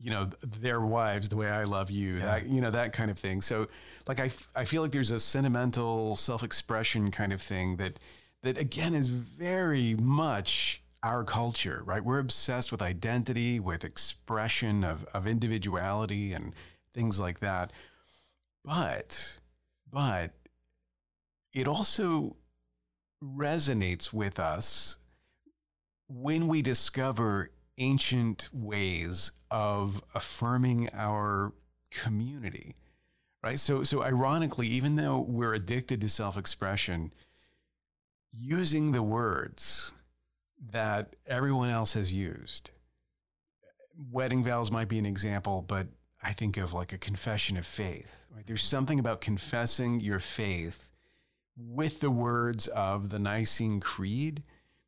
you 0.01 0.10
know 0.10 0.29
their 0.41 0.81
wives 0.81 1.29
the 1.29 1.38
way 1.38 1.50
I 1.50 1.63
love 1.63 1.91
you 1.91 2.20
that 2.20 2.48
you 2.48 2.62
know 2.62 2.72
that 2.72 2.93
kind 2.93 3.12
of 3.12 3.17
thing. 3.17 3.41
So 3.41 3.67
like 4.08 4.20
I, 4.20 4.25
f- 4.25 4.50
I 4.55 4.65
feel 4.65 4.81
like 4.81 4.91
there's 4.91 5.12
a 5.12 5.20
sentimental 5.20 6.15
self-expression 6.15 7.12
kind 7.12 7.31
of 7.31 7.41
thing 7.41 7.77
that 7.77 8.00
that 8.43 8.58
again 8.58 8.93
is 8.93 9.08
very 9.08 9.93
much 9.96 10.81
our 11.03 11.24
culture 11.24 11.84
right? 11.86 12.03
We're 12.03 12.20
obsessed 12.20 12.72
with 12.72 12.81
identity 12.81 13.60
with 13.60 13.84
expression 13.84 14.84
of 14.84 15.05
of 15.13 15.27
individuality 15.27 16.34
and 16.34 16.53
things 16.93 17.20
like 17.20 17.39
that. 17.39 17.72
But 18.65 19.39
but 19.91 20.31
it 21.53 21.67
also 21.67 22.38
resonates 23.24 24.12
with 24.12 24.39
us 24.39 24.98
when 26.08 26.48
we 26.48 26.62
discover 26.62 27.51
ancient 27.81 28.50
ways 28.53 29.31
of 29.50 30.03
affirming 30.13 30.89
our 30.93 31.53
community 31.89 32.75
right? 33.43 33.59
So 33.59 33.83
so 33.83 34.03
ironically 34.03 34.67
even 34.67 34.95
though 34.95 35.19
we're 35.19 35.53
addicted 35.53 36.01
to 36.01 36.07
self-expression 36.07 37.13
using 38.31 38.91
the 38.91 39.03
words 39.03 39.93
that 40.71 41.15
everyone 41.27 41.69
else 41.69 41.93
has 41.93 42.13
used 42.13 42.71
wedding 44.09 44.43
vows 44.43 44.71
might 44.71 44.88
be 44.88 44.97
an 45.00 45.05
example 45.05 45.65
but 45.67 45.88
i 46.23 46.31
think 46.31 46.55
of 46.55 46.73
like 46.73 46.93
a 46.93 46.97
confession 46.97 47.57
of 47.57 47.65
faith 47.65 48.21
right? 48.35 48.45
There's 48.45 48.63
something 48.63 49.00
about 49.00 49.21
confessing 49.21 50.00
your 50.00 50.19
faith 50.19 50.89
with 51.57 52.00
the 52.00 52.11
words 52.11 52.67
of 52.67 53.09
the 53.09 53.19
Nicene 53.19 53.79
Creed 53.79 54.43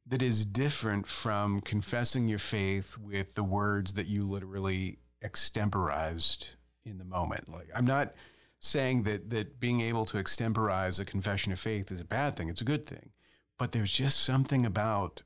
that 0.05 0.21
is 0.21 0.45
different 0.45 1.07
from 1.07 1.61
confessing 1.61 2.27
your 2.27 2.39
faith 2.39 2.97
with 2.97 3.35
the 3.35 3.43
words 3.43 3.93
that 3.93 4.07
you 4.07 4.27
literally 4.29 4.99
extemporized 5.21 6.55
in 6.83 6.97
the 6.97 7.05
moment. 7.05 7.49
Like 7.49 7.69
I'm 7.73 7.85
not 7.85 8.13
saying 8.59 9.03
that 9.03 9.29
that 9.29 9.59
being 9.59 9.81
able 9.81 10.05
to 10.05 10.17
extemporize 10.17 10.99
a 10.99 11.05
confession 11.05 11.51
of 11.51 11.59
faith 11.59 11.91
is 11.91 12.01
a 12.01 12.05
bad 12.05 12.35
thing. 12.35 12.49
It's 12.49 12.61
a 12.61 12.65
good 12.65 12.85
thing. 12.85 13.11
But 13.57 13.71
there's 13.71 13.91
just 13.91 14.19
something 14.19 14.65
about 14.65 15.23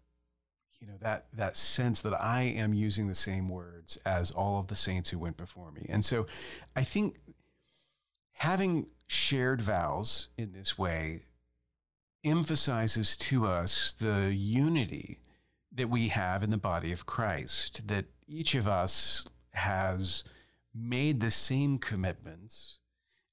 you 0.80 0.88
know 0.88 0.98
that 1.02 1.26
that 1.34 1.56
sense 1.56 2.02
that 2.02 2.14
I 2.14 2.44
am 2.44 2.74
using 2.74 3.08
the 3.08 3.16
same 3.16 3.50
words 3.50 3.98
as 4.06 4.30
all 4.30 4.60
of 4.60 4.68
the 4.68 4.76
saints 4.76 5.10
who 5.10 5.18
went 5.18 5.38
before 5.38 5.72
me. 5.72 5.88
And 5.90 6.06
so 6.06 6.28
I 6.76 6.84
think 6.84 7.18
having 8.34 8.88
shared 9.08 9.62
vows 9.62 10.30
in 10.38 10.52
this 10.52 10.78
way 10.78 11.22
emphasizes 12.28 13.18
to 13.18 13.46
us 13.46 13.94
the 13.94 14.34
unity 14.34 15.20
that 15.72 15.90
we 15.90 16.10
have 16.10 16.44
in 16.44 16.50
the 16.50 16.58
body 16.58 16.92
of 16.92 17.06
Christ, 17.06 17.88
that 17.88 18.06
each 18.28 18.56
of 18.56 18.68
us 18.68 19.26
has 19.52 20.24
made 20.74 21.20
the 21.20 21.32
same 21.32 21.78
commitments. 21.78 22.80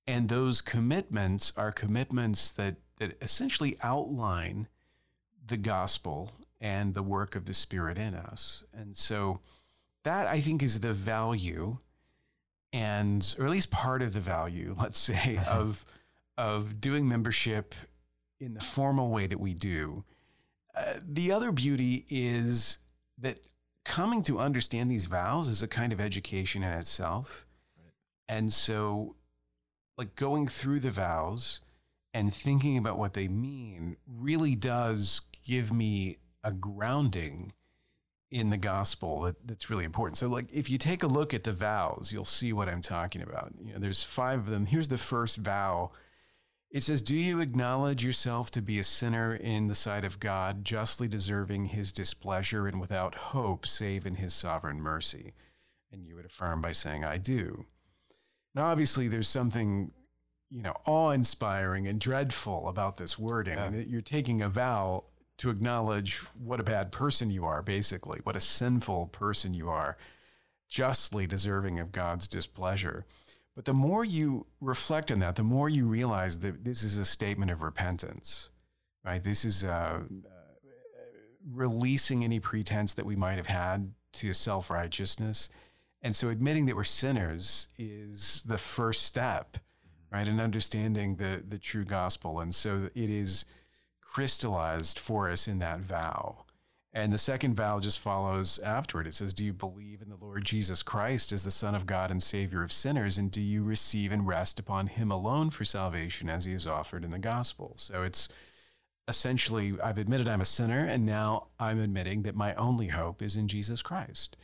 And 0.06 0.28
those 0.28 0.60
commitments 0.60 1.52
are 1.56 1.72
commitments 1.72 2.50
that, 2.52 2.76
that 2.98 3.16
essentially 3.22 3.76
outline 3.82 4.68
the 5.44 5.56
gospel 5.56 6.32
and 6.60 6.94
the 6.94 7.02
work 7.02 7.34
of 7.34 7.46
the 7.46 7.54
Spirit 7.54 7.98
in 7.98 8.14
us. 8.14 8.64
And 8.72 8.96
so 8.96 9.40
that 10.04 10.26
I 10.26 10.40
think 10.40 10.62
is 10.62 10.80
the 10.80 10.92
value 10.92 11.78
and 12.72 13.34
or 13.38 13.46
at 13.46 13.50
least 13.50 13.70
part 13.70 14.02
of 14.02 14.12
the 14.12 14.20
value, 14.20 14.76
let's 14.80 14.98
say, 14.98 15.36
uh-huh. 15.36 15.60
of 15.60 15.86
of 16.36 16.80
doing 16.80 17.08
membership 17.08 17.74
in 18.44 18.54
the 18.54 18.60
formal 18.60 19.10
way 19.10 19.26
that 19.26 19.40
we 19.40 19.54
do. 19.54 20.04
Uh, 20.76 20.94
the 21.06 21.32
other 21.32 21.52
beauty 21.52 22.04
is 22.08 22.78
that 23.18 23.38
coming 23.84 24.22
to 24.22 24.38
understand 24.38 24.90
these 24.90 25.06
vows 25.06 25.48
is 25.48 25.62
a 25.62 25.68
kind 25.68 25.92
of 25.92 26.00
education 26.00 26.62
in 26.62 26.72
itself. 26.72 27.46
And 28.28 28.52
so, 28.52 29.16
like 29.96 30.16
going 30.16 30.46
through 30.46 30.80
the 30.80 30.90
vows 30.90 31.60
and 32.12 32.32
thinking 32.32 32.76
about 32.76 32.98
what 32.98 33.12
they 33.12 33.28
mean 33.28 33.96
really 34.06 34.56
does 34.56 35.22
give 35.46 35.72
me 35.72 36.18
a 36.42 36.52
grounding 36.52 37.52
in 38.30 38.50
the 38.50 38.56
gospel 38.56 39.20
that, 39.22 39.46
that's 39.46 39.70
really 39.70 39.84
important. 39.84 40.16
So, 40.16 40.28
like, 40.28 40.52
if 40.52 40.68
you 40.68 40.78
take 40.78 41.02
a 41.02 41.06
look 41.06 41.32
at 41.32 41.44
the 41.44 41.52
vows, 41.52 42.10
you'll 42.12 42.24
see 42.24 42.52
what 42.52 42.68
I'm 42.68 42.82
talking 42.82 43.22
about. 43.22 43.52
You 43.62 43.74
know, 43.74 43.78
there's 43.78 44.02
five 44.02 44.40
of 44.40 44.46
them. 44.46 44.66
Here's 44.66 44.88
the 44.88 44.98
first 44.98 45.36
vow. 45.36 45.92
It 46.74 46.82
says, 46.82 47.02
Do 47.02 47.14
you 47.14 47.38
acknowledge 47.38 48.04
yourself 48.04 48.50
to 48.50 48.60
be 48.60 48.80
a 48.80 48.84
sinner 48.84 49.32
in 49.32 49.68
the 49.68 49.76
sight 49.76 50.04
of 50.04 50.18
God, 50.18 50.64
justly 50.64 51.06
deserving 51.06 51.66
his 51.66 51.92
displeasure 51.92 52.66
and 52.66 52.80
without 52.80 53.14
hope 53.14 53.64
save 53.64 54.04
in 54.04 54.16
his 54.16 54.34
sovereign 54.34 54.82
mercy? 54.82 55.34
And 55.92 56.04
you 56.04 56.16
would 56.16 56.26
affirm 56.26 56.60
by 56.60 56.72
saying, 56.72 57.04
I 57.04 57.16
do. 57.16 57.66
Now, 58.56 58.64
obviously, 58.64 59.06
there's 59.06 59.28
something, 59.28 59.92
you 60.50 60.62
know, 60.62 60.74
awe 60.84 61.10
inspiring 61.10 61.86
and 61.86 62.00
dreadful 62.00 62.68
about 62.68 62.96
this 62.96 63.16
wording. 63.16 63.56
Yeah. 63.56 63.70
You're 63.70 64.00
taking 64.00 64.42
a 64.42 64.48
vow 64.48 65.04
to 65.36 65.50
acknowledge 65.50 66.16
what 66.36 66.58
a 66.58 66.64
bad 66.64 66.90
person 66.90 67.30
you 67.30 67.44
are, 67.44 67.62
basically, 67.62 68.18
what 68.24 68.34
a 68.34 68.40
sinful 68.40 69.06
person 69.12 69.54
you 69.54 69.68
are, 69.68 69.96
justly 70.68 71.28
deserving 71.28 71.78
of 71.78 71.92
God's 71.92 72.26
displeasure. 72.26 73.06
But 73.54 73.66
the 73.66 73.75
more 73.75 74.04
you 74.04 74.46
reflect 74.61 75.12
on 75.12 75.20
that, 75.20 75.37
the 75.37 75.44
more 75.44 75.68
you 75.68 75.87
realize 75.87 76.40
that 76.40 76.64
this 76.64 76.82
is 76.82 76.99
a 76.99 77.04
statement 77.04 77.50
of 77.50 77.62
repentance, 77.62 78.50
right? 79.04 79.23
This 79.23 79.44
is 79.44 79.64
uh, 79.64 79.68
uh, 79.68 80.00
releasing 81.49 82.25
any 82.25 82.40
pretense 82.40 82.94
that 82.94 83.06
we 83.06 83.14
might 83.14 83.37
have 83.37 83.46
had 83.46 83.92
to 84.14 84.32
self 84.32 84.70
righteousness. 84.70 85.50
And 86.02 86.14
so 86.14 86.28
admitting 86.28 86.66
that 86.66 86.76
we're 86.76 86.84
sinners 86.84 87.68
is 87.78 88.42
the 88.42 88.58
first 88.58 89.04
step, 89.04 89.56
right? 90.12 90.26
In 90.26 90.40
understanding 90.40 91.16
the, 91.16 91.42
the 91.46 91.58
true 91.58 91.84
gospel. 91.84 92.40
And 92.40 92.54
so 92.54 92.90
it 92.94 93.08
is 93.08 93.44
crystallized 94.00 94.99
for 94.99 95.30
us 95.30 95.49
in 95.49 95.61
that 95.61 95.80
vow. 95.80 96.43
And 96.96 97.12
the 97.12 97.18
second 97.18 97.54
vow 97.56 97.80
just 97.80 97.98
follows 97.98 98.60
afterward. 98.60 99.08
It 99.08 99.14
says, 99.14 99.34
Do 99.34 99.44
you 99.44 99.52
believe 99.52 100.00
in 100.00 100.10
the 100.10 100.16
Lord 100.16 100.44
Jesus 100.44 100.84
Christ 100.84 101.32
as 101.32 101.42
the 101.42 101.50
Son 101.50 101.74
of 101.74 101.86
God 101.86 102.12
and 102.12 102.22
Savior 102.22 102.62
of 102.62 102.70
sinners? 102.70 103.18
And 103.18 103.32
do 103.32 103.40
you 103.40 103.64
receive 103.64 104.12
and 104.12 104.28
rest 104.28 104.60
upon 104.60 104.86
him 104.86 105.10
alone 105.10 105.50
for 105.50 105.64
salvation 105.64 106.30
as 106.30 106.44
he 106.44 106.52
is 106.52 106.68
offered 106.68 107.04
in 107.04 107.10
the 107.10 107.18
gospel? 107.18 107.74
So 107.78 108.04
it's 108.04 108.28
essentially, 109.08 109.74
I've 109.82 109.98
admitted 109.98 110.28
I'm 110.28 110.40
a 110.40 110.46
sinner, 110.46 110.86
and 110.86 111.04
now 111.04 111.48
I'm 111.58 111.80
admitting 111.80 112.22
that 112.22 112.36
my 112.36 112.54
only 112.54 112.88
hope 112.88 113.22
is 113.22 113.36
in 113.36 113.48
Jesus 113.48 113.82
Christ. 113.82 114.36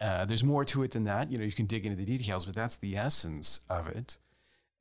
Uh, 0.00 0.24
there's 0.24 0.44
more 0.44 0.64
to 0.64 0.84
it 0.84 0.92
than 0.92 1.04
that. 1.04 1.32
You 1.32 1.38
know, 1.38 1.44
you 1.44 1.52
can 1.52 1.66
dig 1.66 1.84
into 1.84 1.96
the 1.96 2.04
details, 2.04 2.46
but 2.46 2.54
that's 2.54 2.76
the 2.76 2.96
essence 2.96 3.60
of 3.68 3.88
it. 3.88 4.18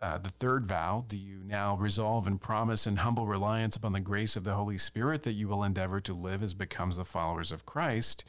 Uh, 0.01 0.17
the 0.17 0.29
third 0.29 0.65
vow, 0.65 1.05
do 1.07 1.17
you 1.17 1.43
now 1.45 1.75
resolve 1.75 2.25
and 2.25 2.41
promise 2.41 2.87
in 2.87 2.97
humble 2.97 3.27
reliance 3.27 3.75
upon 3.75 3.93
the 3.93 3.99
grace 3.99 4.35
of 4.35 4.43
the 4.43 4.55
Holy 4.55 4.77
Spirit 4.77 5.21
that 5.23 5.33
you 5.33 5.47
will 5.47 5.63
endeavor 5.63 5.99
to 5.99 6.13
live 6.13 6.41
as 6.41 6.55
becomes 6.55 6.97
the 6.97 7.05
followers 7.05 7.51
of 7.51 7.67
Christ? 7.67 8.25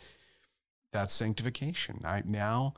That's 0.93 1.15
sanctification. 1.15 2.03
I 2.05 2.23
now, 2.27 2.75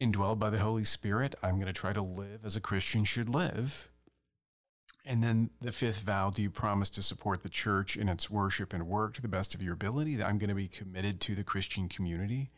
indwelled 0.00 0.38
by 0.38 0.48
the 0.48 0.60
Holy 0.60 0.84
Spirit, 0.84 1.34
I'm 1.42 1.56
going 1.56 1.66
to 1.66 1.74
try 1.74 1.92
to 1.92 2.00
live 2.00 2.40
as 2.42 2.56
a 2.56 2.60
Christian 2.60 3.04
should 3.04 3.28
live. 3.28 3.90
And 5.04 5.22
then 5.22 5.50
the 5.60 5.70
fifth 5.70 6.00
vow 6.00 6.30
do 6.30 6.42
you 6.42 6.50
promise 6.50 6.88
to 6.90 7.02
support 7.02 7.42
the 7.42 7.50
church 7.50 7.98
in 7.98 8.08
its 8.08 8.30
worship 8.30 8.72
and 8.72 8.88
work 8.88 9.12
to 9.14 9.22
the 9.22 9.28
best 9.28 9.54
of 9.54 9.62
your 9.62 9.74
ability? 9.74 10.16
That 10.16 10.26
I'm 10.26 10.38
going 10.38 10.48
to 10.48 10.54
be 10.54 10.68
committed 10.68 11.20
to 11.20 11.34
the 11.34 11.44
Christian 11.44 11.88
community. 11.88 12.50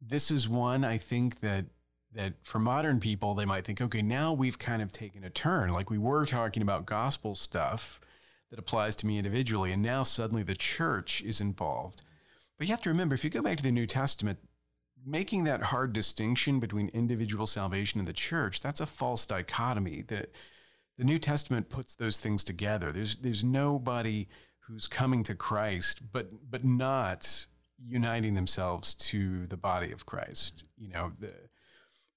This 0.00 0.30
is 0.30 0.50
one 0.50 0.84
I 0.84 0.98
think 0.98 1.40
that 1.40 1.64
that 2.14 2.34
for 2.42 2.58
modern 2.58 3.00
people 3.00 3.34
they 3.34 3.44
might 3.44 3.64
think, 3.64 3.80
okay, 3.80 4.02
now 4.02 4.32
we've 4.32 4.58
kind 4.58 4.82
of 4.82 4.92
taken 4.92 5.24
a 5.24 5.30
turn. 5.30 5.70
Like 5.72 5.90
we 5.90 5.98
were 5.98 6.24
talking 6.24 6.62
about 6.62 6.86
gospel 6.86 7.34
stuff 7.34 8.00
that 8.50 8.58
applies 8.58 8.94
to 8.96 9.06
me 9.06 9.16
individually, 9.16 9.72
and 9.72 9.82
now 9.82 10.02
suddenly 10.02 10.42
the 10.42 10.54
church 10.54 11.22
is 11.22 11.40
involved. 11.40 12.02
But 12.58 12.68
you 12.68 12.72
have 12.72 12.82
to 12.82 12.90
remember, 12.90 13.14
if 13.14 13.24
you 13.24 13.30
go 13.30 13.42
back 13.42 13.56
to 13.56 13.62
the 13.62 13.72
New 13.72 13.86
Testament, 13.86 14.38
making 15.04 15.44
that 15.44 15.64
hard 15.64 15.92
distinction 15.92 16.60
between 16.60 16.88
individual 16.88 17.46
salvation 17.46 17.98
and 17.98 18.06
the 18.06 18.12
church, 18.12 18.60
that's 18.60 18.80
a 18.80 18.86
false 18.86 19.26
dichotomy. 19.26 20.02
That 20.02 20.32
the 20.98 21.04
New 21.04 21.18
Testament 21.18 21.70
puts 21.70 21.94
those 21.94 22.18
things 22.18 22.44
together. 22.44 22.92
There's 22.92 23.16
there's 23.16 23.42
nobody 23.42 24.28
who's 24.60 24.86
coming 24.86 25.22
to 25.24 25.34
Christ, 25.34 26.12
but 26.12 26.50
but 26.50 26.64
not 26.64 27.46
uniting 27.84 28.34
themselves 28.34 28.94
to 28.94 29.46
the 29.46 29.56
body 29.56 29.90
of 29.90 30.06
Christ. 30.06 30.64
You 30.76 30.90
know, 30.90 31.12
the 31.18 31.32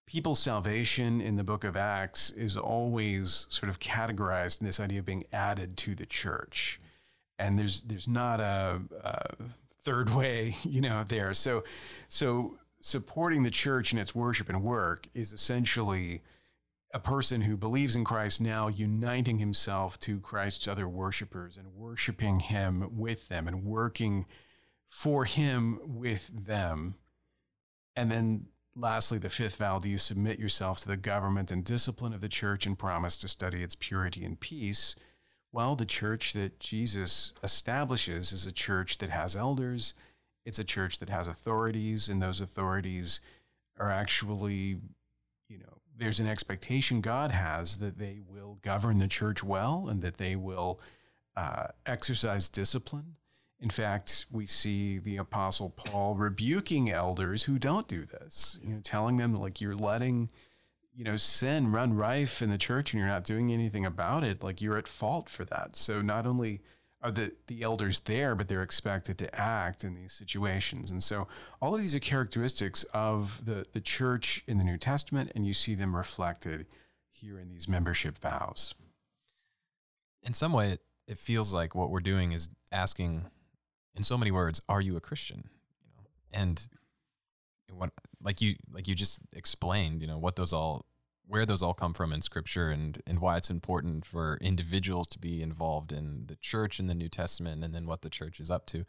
people's 0.06 0.40
salvation 0.40 1.20
in 1.20 1.36
the 1.36 1.44
book 1.44 1.64
of 1.64 1.76
Acts 1.76 2.30
is 2.32 2.56
always 2.56 3.48
sort 3.50 3.70
of 3.70 3.80
categorized 3.80 4.62
in 4.62 4.66
this 4.66 4.80
idea 4.80 5.00
of 5.00 5.06
being 5.06 5.24
added 5.34 5.78
to 5.78 5.96
the 5.96 6.06
church. 6.06 6.80
And 7.40 7.58
there's 7.58 7.82
there's 7.82 8.08
not 8.08 8.40
a, 8.40 8.82
a 9.04 9.36
third 9.84 10.10
way, 10.16 10.56
you 10.64 10.82
know, 10.82 11.04
there. 11.04 11.34
So 11.34 11.64
so 12.08 12.58
supporting 12.80 13.44
the 13.44 13.52
church 13.52 13.92
in 13.92 14.00
its 14.00 14.14
worship 14.14 14.48
and 14.48 14.64
work 14.64 15.08
is 15.14 15.34
essentially 15.34 16.22
a 16.94 17.00
person 17.00 17.42
who 17.42 17.58
believes 17.58 17.96
in 17.96 18.06
Christ 18.06 18.40
now 18.40 18.68
uniting 18.68 19.40
himself 19.40 20.00
to 20.02 20.20
Christ's 20.20 20.68
other 20.68 20.88
worshipers 20.88 21.58
and 21.58 21.74
worshiping 21.74 22.40
him 22.40 22.90
with 22.96 23.28
them 23.28 23.48
and 23.48 23.66
working 23.66 24.26
for 24.90 25.26
him 25.26 25.80
with 25.84 26.32
them. 26.46 26.96
And 27.98 28.12
then 28.12 28.46
lastly, 28.76 29.18
the 29.18 29.30
fifth 29.30 29.58
vow 29.58 29.80
do 29.80 29.90
you 29.90 29.98
submit 29.98 30.40
yourself 30.40 30.82
to 30.82 30.88
the 30.88 30.98
government 30.98 31.52
and 31.52 31.64
discipline 31.64 32.14
of 32.14 32.22
the 32.22 32.30
church 32.30 32.66
and 32.66 32.78
promise 32.78 33.18
to 33.18 33.28
study 33.28 33.64
its 33.64 33.76
purity 33.76 34.24
and 34.26 34.40
peace? 34.40 34.96
Well, 35.52 35.76
the 35.76 35.86
church 35.86 36.34
that 36.34 36.60
Jesus 36.60 37.34
establishes 37.42 38.32
is 38.32 38.46
a 38.46 38.52
church 38.52 38.98
that 38.98 39.10
has 39.10 39.36
elders 39.36 39.94
it's 40.46 40.60
a 40.60 40.64
church 40.64 41.00
that 41.00 41.10
has 41.10 41.28
authorities, 41.28 42.08
and 42.08 42.22
those 42.22 42.40
authorities 42.40 43.20
are 43.80 43.90
actually, 43.90 44.78
you 45.50 45.58
know, 45.58 45.82
there's 45.98 46.20
an 46.20 46.28
expectation 46.28 47.02
God 47.02 47.32
has 47.32 47.80
that 47.80 47.98
they 47.98 48.20
will 48.28 48.60
govern 48.62 49.00
the 49.00 49.08
church 49.08 49.44
well 49.44 49.88
and 49.90 50.02
that 50.02 50.18
they 50.18 50.36
will 50.36 50.80
uh, 51.36 51.68
exercise 51.86 52.48
discipline. 52.48 53.16
In 53.60 53.70
fact, 53.70 54.26
we 54.32 54.46
see 54.46 55.00
the 55.00 55.18
apostle 55.18 55.70
Paul 55.70 56.16
rebuking 56.16 56.92
elders 56.92 57.44
who 57.44 57.58
don't 57.58 57.88
do 57.88 58.06
this, 58.06 58.60
you 58.62 58.74
know, 58.74 58.82
telling 58.84 59.18
them 59.18 59.34
like 59.34 59.62
you're 59.62 59.76
letting, 59.76 60.30
you 60.94 61.04
know, 61.04 61.16
sin 61.16 61.72
run 61.72 61.94
rife 61.94 62.42
in 62.42 62.50
the 62.50 62.58
church 62.58 62.94
and 62.94 63.00
you're 63.00 63.10
not 63.10 63.24
doing 63.24 63.52
anything 63.52 63.86
about 63.86 64.24
it. 64.24 64.44
Like 64.44 64.62
you're 64.62 64.78
at 64.78 64.88
fault 64.88 65.30
for 65.30 65.46
that. 65.46 65.76
So 65.76 66.02
not 66.02 66.28
only 66.28 66.62
are 67.02 67.12
the, 67.12 67.32
the 67.48 67.62
elders 67.62 68.00
there, 68.02 68.36
but 68.36 68.48
they're 68.48 68.64
expected 68.64 69.18
to 69.20 69.40
act 69.40 69.84
in 69.84 69.96
these 69.96 70.12
situations. 70.12 70.92
And 70.92 71.04
so 71.04 71.28
all 71.62 71.76
of 71.76 71.82
these 71.82 71.96
are 71.96 72.00
characteristics 72.00 72.84
of 72.94 73.46
the, 73.46 73.66
the 73.74 73.82
church 73.82 74.44
in 74.48 74.58
the 74.58 74.64
New 74.64 74.78
Testament, 74.78 75.32
and 75.36 75.46
you 75.46 75.54
see 75.54 75.76
them 75.76 75.96
reflected 75.96 76.66
here 77.12 77.40
in 77.40 77.50
these 77.50 77.68
membership 77.68 78.18
vows. 78.18 78.74
In 80.24 80.34
some 80.34 80.52
way, 80.52 80.72
it, 80.72 80.82
it 81.08 81.18
feels 81.18 81.54
like 81.54 81.76
what 81.76 81.92
we're 81.92 82.00
doing 82.00 82.32
is 82.32 82.50
asking, 82.72 83.26
in 83.96 84.04
so 84.04 84.18
many 84.18 84.32
words, 84.32 84.62
are 84.68 84.82
you 84.82 84.96
a 84.96 85.02
Christian? 85.02 85.50
You 85.82 85.92
know, 85.96 86.08
and 86.34 86.68
what 87.72 87.92
like 88.22 88.42
you 88.42 88.56
like 88.72 88.88
you 88.88 88.96
just 88.96 89.20
explained, 89.34 90.02
you 90.02 90.08
know, 90.08 90.18
what 90.18 90.36
those 90.36 90.54
all 90.54 90.86
where 91.28 91.46
those 91.46 91.62
all 91.62 91.74
come 91.74 91.94
from 91.94 92.14
in 92.14 92.22
scripture 92.22 92.70
and, 92.70 93.02
and 93.08 93.20
why 93.20 93.36
it's 93.36 93.50
important 93.50 94.06
for 94.06 94.38
individuals 94.42 95.08
to 95.08 95.20
be 95.20 95.42
involved 95.42 95.92
in 95.92 96.26
the 96.28 96.36
church 96.36 96.80
in 96.80 96.88
the 96.88 96.94
New 96.94 97.10
Testament 97.10 97.64
and 97.64 97.74
then 97.74 97.88
what 97.88 98.04
the 98.04 98.12
church 98.12 98.40
is 98.40 98.52
up 98.52 98.68
to. 98.68 98.86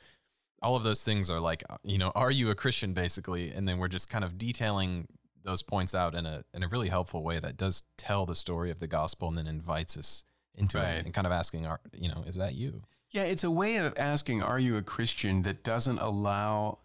All 0.60 0.76
of 0.76 0.82
those 0.82 1.02
things 1.02 1.30
are 1.30 1.40
like, 1.40 1.64
uh, 1.70 1.78
you 1.82 1.96
know, 1.96 2.12
are 2.14 2.30
you 2.30 2.50
a 2.50 2.54
Christian 2.54 2.92
basically? 2.92 3.50
And 3.50 3.66
then 3.66 3.78
we're 3.78 3.88
just 3.88 4.10
kind 4.10 4.24
of 4.24 4.36
detailing 4.36 5.06
those 5.44 5.62
points 5.62 5.94
out 5.94 6.14
in 6.14 6.26
a 6.26 6.44
in 6.52 6.62
a 6.62 6.68
really 6.68 6.88
helpful 6.88 7.22
way 7.22 7.38
that 7.38 7.56
does 7.56 7.84
tell 7.96 8.26
the 8.26 8.34
story 8.34 8.70
of 8.70 8.80
the 8.80 8.88
gospel 8.88 9.28
and 9.28 9.38
then 9.38 9.46
invites 9.46 9.96
us 9.96 10.24
into 10.54 10.78
right. 10.78 10.96
it 10.96 11.04
and 11.04 11.14
kind 11.14 11.26
of 11.26 11.32
asking, 11.32 11.66
our, 11.66 11.80
you 11.92 12.08
know, 12.08 12.24
is 12.26 12.36
that 12.36 12.54
you? 12.54 12.82
Yeah, 13.16 13.24
it's 13.24 13.44
a 13.44 13.50
way 13.50 13.76
of 13.76 13.94
asking, 13.96 14.42
are 14.42 14.58
you 14.58 14.76
a 14.76 14.82
Christian 14.82 15.42
that 15.42 15.62
doesn't 15.62 15.98
allow 15.98 16.78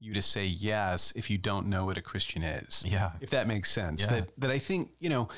you 0.00 0.14
to 0.14 0.22
say 0.22 0.44
yes 0.44 1.12
if 1.16 1.30
you 1.30 1.38
don't 1.38 1.66
know 1.66 1.84
what 1.84 1.98
a 1.98 2.02
Christian 2.02 2.42
is. 2.42 2.84
Yeah. 2.86 3.12
If 3.20 3.30
that 3.30 3.48
makes 3.48 3.70
sense. 3.70 4.02
Yeah. 4.02 4.20
That 4.20 4.30
that 4.38 4.50
I 4.50 4.58
think, 4.58 4.90
you 5.00 5.08
know, 5.08 5.28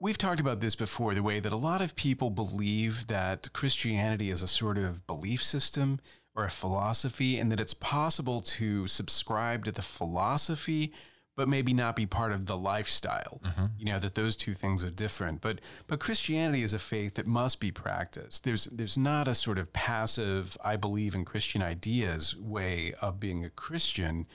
we've 0.00 0.18
talked 0.18 0.40
about 0.40 0.60
this 0.60 0.76
before, 0.76 1.14
the 1.14 1.22
way 1.22 1.40
that 1.40 1.52
a 1.52 1.56
lot 1.56 1.80
of 1.80 1.96
people 1.96 2.30
believe 2.30 3.06
that 3.08 3.52
Christianity 3.52 4.30
is 4.30 4.42
a 4.42 4.46
sort 4.46 4.78
of 4.78 5.06
belief 5.06 5.42
system 5.42 6.00
or 6.34 6.44
a 6.44 6.50
philosophy 6.50 7.38
and 7.38 7.50
that 7.50 7.60
it's 7.60 7.74
possible 7.74 8.40
to 8.40 8.86
subscribe 8.86 9.64
to 9.64 9.72
the 9.72 9.82
philosophy 9.82 10.92
but 11.36 11.48
maybe 11.48 11.74
not 11.74 11.96
be 11.96 12.06
part 12.06 12.32
of 12.32 12.46
the 12.46 12.56
lifestyle. 12.56 13.40
Mm-hmm. 13.44 13.64
You 13.78 13.86
know 13.86 13.98
that 13.98 14.14
those 14.14 14.36
two 14.36 14.54
things 14.54 14.84
are 14.84 14.90
different. 14.90 15.40
But 15.40 15.60
but 15.86 16.00
Christianity 16.00 16.62
is 16.62 16.72
a 16.72 16.78
faith 16.78 17.14
that 17.14 17.26
must 17.26 17.60
be 17.60 17.70
practiced. 17.70 18.44
There's 18.44 18.64
there's 18.66 18.96
not 18.96 19.28
a 19.28 19.34
sort 19.34 19.58
of 19.58 19.72
passive 19.72 20.56
I 20.64 20.76
believe 20.76 21.14
in 21.14 21.24
Christian 21.24 21.62
ideas 21.62 22.36
way 22.36 22.94
of 23.00 23.20
being 23.20 23.44
a 23.44 23.50
Christian. 23.50 24.26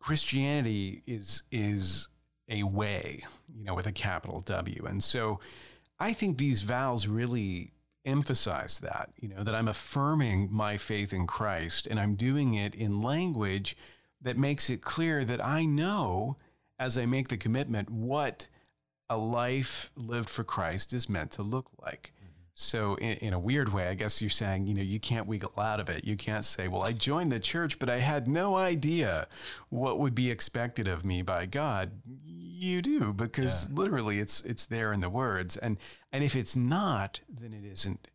Christianity 0.00 1.02
is 1.06 1.44
is 1.50 2.08
a 2.48 2.62
way, 2.62 3.20
you 3.54 3.64
know, 3.64 3.74
with 3.74 3.86
a 3.86 3.92
capital 3.92 4.40
W. 4.42 4.84
And 4.86 5.02
so 5.02 5.40
I 5.98 6.12
think 6.12 6.38
these 6.38 6.62
vows 6.62 7.06
really 7.06 7.72
emphasize 8.04 8.80
that, 8.80 9.10
you 9.18 9.28
know, 9.28 9.42
that 9.42 9.54
I'm 9.54 9.68
affirming 9.68 10.48
my 10.52 10.76
faith 10.76 11.12
in 11.12 11.26
Christ 11.26 11.86
and 11.86 11.98
I'm 11.98 12.16
doing 12.16 12.54
it 12.54 12.74
in 12.74 13.00
language 13.00 13.76
that 14.24 14.36
makes 14.36 14.68
it 14.68 14.82
clear 14.82 15.24
that 15.24 15.44
I 15.44 15.64
know 15.64 16.36
as 16.78 16.98
I 16.98 17.06
make 17.06 17.28
the 17.28 17.36
commitment 17.36 17.88
what 17.90 18.48
a 19.08 19.16
life 19.16 19.90
lived 19.96 20.28
for 20.28 20.42
Christ 20.42 20.92
is 20.92 21.08
meant 21.08 21.30
to 21.32 21.42
look 21.42 21.68
like. 21.80 22.12
Mm-hmm. 22.16 22.30
So, 22.54 22.94
in, 22.96 23.12
in, 23.18 23.32
a 23.32 23.38
weird 23.38 23.72
way, 23.72 23.88
I 23.88 23.94
guess 23.94 24.22
you're 24.22 24.30
saying, 24.30 24.66
you 24.66 24.74
know, 24.74 24.82
you 24.82 24.98
can't 24.98 25.26
wiggle 25.26 25.52
out 25.58 25.80
of 25.80 25.88
it. 25.88 26.04
You 26.04 26.16
can't 26.16 26.44
say, 26.44 26.68
well, 26.68 26.82
I 26.82 26.92
joined 26.92 27.32
the 27.32 27.40
church, 27.40 27.78
but 27.78 27.90
I 27.90 27.98
had 27.98 28.26
no 28.28 28.56
idea 28.56 29.28
what 29.68 29.98
would 29.98 30.14
be 30.14 30.30
expected 30.30 30.88
of 30.88 31.04
me 31.04 31.22
by 31.22 31.46
God. 31.46 31.92
You 32.24 32.80
do, 32.80 33.12
because 33.12 33.68
yeah. 33.68 33.76
literally 33.76 34.20
it's 34.20 34.40
it's 34.42 34.64
there 34.66 34.92
in 34.92 35.00
the 35.00 35.10
words. 35.10 35.56
And 35.56 35.76
and 36.12 36.24
if 36.24 36.34
it's 36.34 36.56
not, 36.56 37.20
then 37.28 37.52
it 37.52 37.64
isn't 37.64 38.08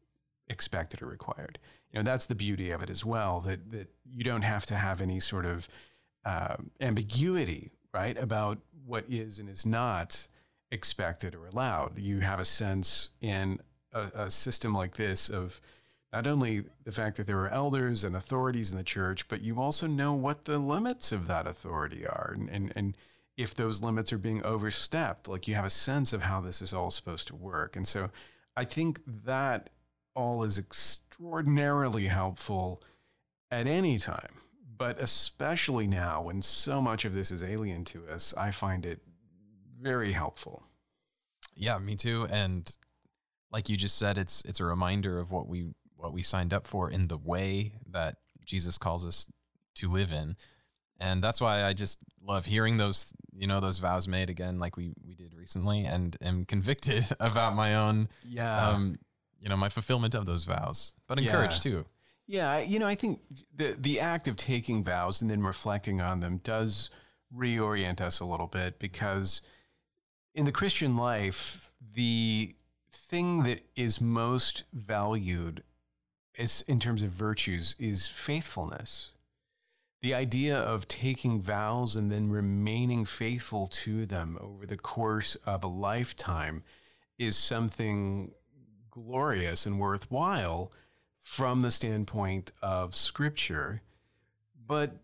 expected 0.48 1.02
or 1.02 1.06
required. 1.06 1.60
You 1.92 2.00
know, 2.00 2.04
that's 2.04 2.26
the 2.26 2.36
beauty 2.36 2.72
of 2.72 2.82
it 2.82 2.90
as 2.90 3.06
well, 3.06 3.42
that 3.42 3.72
that 3.72 3.90
you 4.06 4.24
don't 4.24 4.42
have 4.42 4.66
to 4.68 4.76
have 4.76 5.02
any 5.02 5.20
sort 5.20 5.46
of 5.46 5.68
uh, 6.26 6.56
ambiguity, 6.82 7.72
right, 7.94 8.18
about 8.18 8.60
what 8.86 9.06
is 9.08 9.40
and 9.40 9.50
is 9.50 9.66
not 9.66 10.28
expected 10.72 11.36
or 11.36 11.48
allowed. 11.48 11.98
You 11.98 12.20
have 12.20 12.40
a 12.40 12.46
sense 12.46 13.10
in 13.22 13.60
a, 13.94 14.08
a, 14.14 14.30
system 14.30 14.74
like 14.74 14.96
this 14.96 15.30
of 15.30 15.60
not 16.14 16.28
only 16.28 16.64
the 16.84 16.92
fact 16.92 17.18
that 17.18 17.28
there 17.28 17.40
are 17.40 17.50
elders 17.50 18.04
and 18.04 18.16
authorities 18.16 18.72
in 18.72 18.78
the 18.78 18.84
church, 18.84 19.28
but 19.28 19.42
you 19.42 19.60
also 19.60 19.88
know 19.88 20.14
what 20.14 20.46
the 20.46 20.60
limits 20.60 21.12
of 21.12 21.28
that 21.28 21.48
authority 21.48 22.06
are. 22.06 22.34
And, 22.36 22.50
and, 22.50 22.74
and 22.76 22.98
if 23.38 23.56
those 23.56 23.84
limits 23.84 24.12
are 24.12 24.18
being 24.18 24.44
overstepped, 24.44 25.28
like 25.28 25.48
you 25.48 25.56
have 25.56 25.66
a 25.66 25.70
sense 25.70 26.14
of 26.14 26.24
how 26.24 26.42
this 26.42 26.62
is 26.62 26.74
all 26.74 26.92
supposed 26.92 27.28
to 27.28 27.36
work. 27.36 27.76
And 27.76 27.88
so 27.88 28.10
I 28.56 28.66
think 28.66 29.02
that 29.06 29.70
all 30.16 30.44
is 30.44 30.58
extraordinarily 30.58 32.08
helpful 32.08 32.82
at 33.52 33.68
any 33.68 33.98
time 33.98 34.34
but 34.80 35.00
especially 35.02 35.86
now 35.86 36.24
when 36.24 36.42
so 36.42 36.82
much 36.82 37.06
of 37.06 37.14
this 37.14 37.30
is 37.30 37.44
alien 37.44 37.84
to 37.84 38.08
us, 38.08 38.34
I 38.36 38.50
find 38.52 38.86
it 38.86 39.02
very 39.80 40.14
helpful. 40.14 40.64
Yeah, 41.54 41.78
me 41.78 41.96
too. 41.96 42.28
And 42.32 42.76
like 43.52 43.68
you 43.68 43.76
just 43.76 43.98
said, 43.98 44.18
it's 44.18 44.42
it's 44.46 44.62
a 44.62 44.66
reminder 44.66 45.20
of 45.20 45.32
what 45.32 45.48
we 45.48 45.74
what 45.98 46.14
we 46.14 46.22
signed 46.22 46.54
up 46.54 46.66
for 46.66 46.90
in 46.90 47.10
the 47.10 47.18
way 47.18 47.74
that 47.92 48.16
Jesus 48.46 48.78
calls 48.78 49.06
us 49.06 49.28
to 49.76 49.92
live 49.92 50.12
in. 50.12 50.38
And 51.02 51.22
that's 51.22 51.42
why 51.42 51.64
I 51.64 51.74
just 51.74 52.00
love 52.22 52.46
hearing 52.46 52.78
those, 52.78 53.14
you 53.34 53.48
know, 53.48 53.60
those 53.60 53.80
vows 53.80 54.08
made 54.08 54.30
again, 54.30 54.60
like 54.60 54.78
we 54.78 54.94
we 55.06 55.14
did 55.14 55.34
recently, 55.34 55.84
and 55.84 56.16
am 56.24 56.46
convicted 56.46 57.06
about 57.20 57.54
my 57.54 57.76
own, 57.76 58.08
yeah, 58.26 58.70
um, 58.70 58.96
you 59.42 59.50
know, 59.50 59.58
my 59.58 59.70
fulfillment 59.70 60.16
of 60.16 60.26
those 60.26 60.46
vows, 60.46 60.94
but 61.08 61.20
encouraged 61.20 61.66
yeah. 61.66 61.72
too. 61.72 61.86
Yeah, 62.32 62.60
you 62.60 62.78
know, 62.78 62.86
I 62.86 62.94
think 62.94 63.22
the 63.56 63.76
the 63.76 64.00
act 64.00 64.28
of 64.28 64.36
taking 64.36 64.84
vows 64.84 65.20
and 65.20 65.32
then 65.32 65.42
reflecting 65.42 66.00
on 66.00 66.20
them 66.20 66.42
does 66.44 66.92
reorient 67.36 68.02
us 68.02 68.20
a 68.20 68.26
little 68.26 68.46
bit 68.46 68.78
because 68.78 69.42
in 70.36 70.46
the 70.46 70.52
Christian 70.52 70.96
life, 70.96 71.72
the 71.96 72.54
thing 72.92 73.42
that 73.44 73.62
is 73.76 74.00
most 74.00 74.66
valued 74.72 75.64
is 76.38 76.64
in 76.68 76.80
terms 76.80 77.02
of 77.02 77.10
virtues 77.10 77.76
is 77.80 78.08
faithfulness. 78.08 79.10
The 80.04 80.14
idea 80.14 80.56
of 80.56 80.88
taking 80.88 81.42
vows 81.42 81.96
and 81.96 82.12
then 82.12 82.30
remaining 82.30 83.06
faithful 83.06 83.68
to 83.70 84.06
them 84.06 84.38
over 84.40 84.68
the 84.68 84.78
course 84.78 85.34
of 85.48 85.64
a 85.64 85.68
lifetime 85.68 86.62
is 87.18 87.36
something 87.36 88.34
glorious 88.92 89.66
and 89.66 89.80
worthwhile 89.80 90.72
from 91.30 91.62
the 91.62 91.70
standpoint 91.70 92.52
of 92.60 92.96
scripture. 92.96 93.84
But 94.66 94.96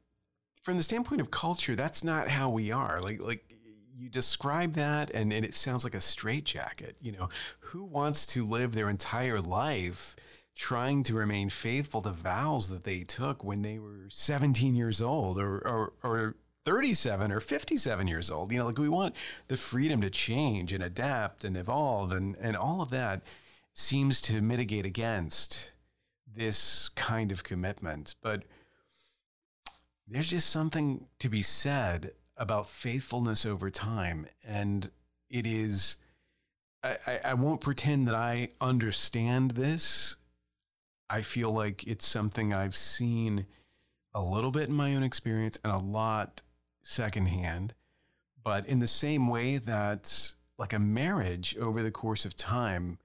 from 0.64 0.76
the 0.76 0.82
standpoint 0.82 1.22
of 1.22 1.30
culture, 1.30 1.76
that's 1.76 2.04
not 2.04 2.30
how 2.30 2.50
we 2.50 2.72
are. 2.72 3.00
Like, 3.00 3.22
like 3.22 3.54
you 3.96 4.10
describe 4.10 4.74
that 4.74 5.12
and, 5.12 5.32
and 5.32 5.46
it 5.46 5.54
sounds 5.54 5.84
like 5.84 5.94
a 5.94 6.02
straitjacket. 6.02 6.96
You 7.00 7.12
know, 7.12 7.30
who 7.60 7.84
wants 7.84 8.26
to 8.28 8.44
live 8.44 8.74
their 8.74 8.90
entire 8.90 9.40
life 9.40 10.16
trying 10.56 11.04
to 11.04 11.14
remain 11.14 11.52
faithful 11.52 12.02
to 12.02 12.10
vows 12.10 12.70
that 12.70 12.86
they 12.86 13.04
took 13.04 13.44
when 13.44 13.62
they 13.62 13.78
were 13.78 14.08
17 14.10 14.76
years 14.76 15.00
old 15.00 15.38
or, 15.38 15.60
or, 15.60 15.94
or 16.02 16.36
37 16.66 17.32
or 17.32 17.40
57 17.40 18.08
years 18.08 18.32
old? 18.32 18.52
You 18.52 18.58
know, 18.58 18.66
like 18.66 18.80
we 18.80 18.90
want 18.90 19.16
the 19.48 19.58
freedom 19.58 20.02
to 20.02 20.10
change 20.10 20.74
and 20.74 20.84
adapt 20.84 21.44
and 21.44 21.56
evolve 21.56 22.12
and, 22.12 22.36
and 22.42 22.58
all 22.58 22.82
of 22.82 22.90
that 22.90 23.22
seems 23.74 24.22
to 24.22 24.42
mitigate 24.42 24.88
against 24.88 25.72
this 26.36 26.89
kind 26.89 27.32
of 27.32 27.43
commitment. 27.43 28.15
But 28.21 28.43
there's 30.08 30.30
just 30.30 30.50
something 30.50 31.08
to 31.19 31.30
be 31.30 31.41
said 31.41 32.12
about 32.38 32.67
faithfulness 32.67 33.45
over 33.45 33.69
time. 33.69 34.28
And 34.43 34.91
it 35.30 35.48
is, 35.48 35.98
I, 36.84 37.19
I 37.24 37.34
won't 37.34 37.62
pretend 37.62 38.08
that 38.08 38.15
I 38.15 38.50
understand 38.62 39.52
this. 39.52 40.17
I 41.10 41.21
feel 41.21 41.52
like 41.52 41.88
it's 41.88 42.06
something 42.06 42.54
I've 42.54 42.76
seen 42.76 43.45
a 44.13 44.21
little 44.21 44.52
bit 44.52 44.69
in 44.69 44.76
my 44.76 44.95
own 44.95 45.04
experience 45.04 45.60
and 45.63 45.71
a 45.71 45.78
lot 45.78 46.41
secondhand. 46.84 47.74
But 48.43 48.67
in 48.67 48.80
the 48.80 48.88
same 48.88 49.28
way 49.28 49.58
that, 49.58 50.34
like 50.58 50.74
a 50.74 50.80
marriage 50.80 51.58
over 51.58 51.82
the 51.82 51.91
course 51.91 52.26
of 52.26 52.36
time, 52.36 53.00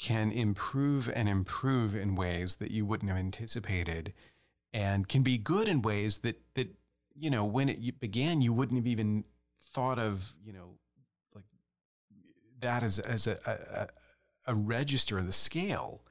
can 0.00 0.32
improve 0.32 1.10
and 1.14 1.28
improve 1.28 1.94
in 1.94 2.14
ways 2.14 2.56
that 2.56 2.70
you 2.70 2.86
wouldn't 2.86 3.10
have 3.10 3.18
anticipated 3.18 4.12
and 4.72 5.08
can 5.08 5.22
be 5.22 5.36
good 5.36 5.68
in 5.68 5.82
ways 5.82 6.18
that 6.18 6.40
that 6.54 6.68
you 7.14 7.30
know 7.30 7.44
when 7.44 7.68
it 7.68 8.00
began 8.00 8.40
you 8.40 8.52
wouldn't 8.52 8.78
have 8.78 8.86
even 8.86 9.24
thought 9.62 9.98
of 9.98 10.36
you 10.44 10.52
know 10.52 10.78
like 11.34 11.44
that 12.60 12.82
as 12.82 12.98
as 12.98 13.26
a 13.26 13.38
a, 13.46 14.52
a 14.52 14.54
register 14.54 15.18
of 15.18 15.26
the 15.26 15.32
scale 15.32 16.02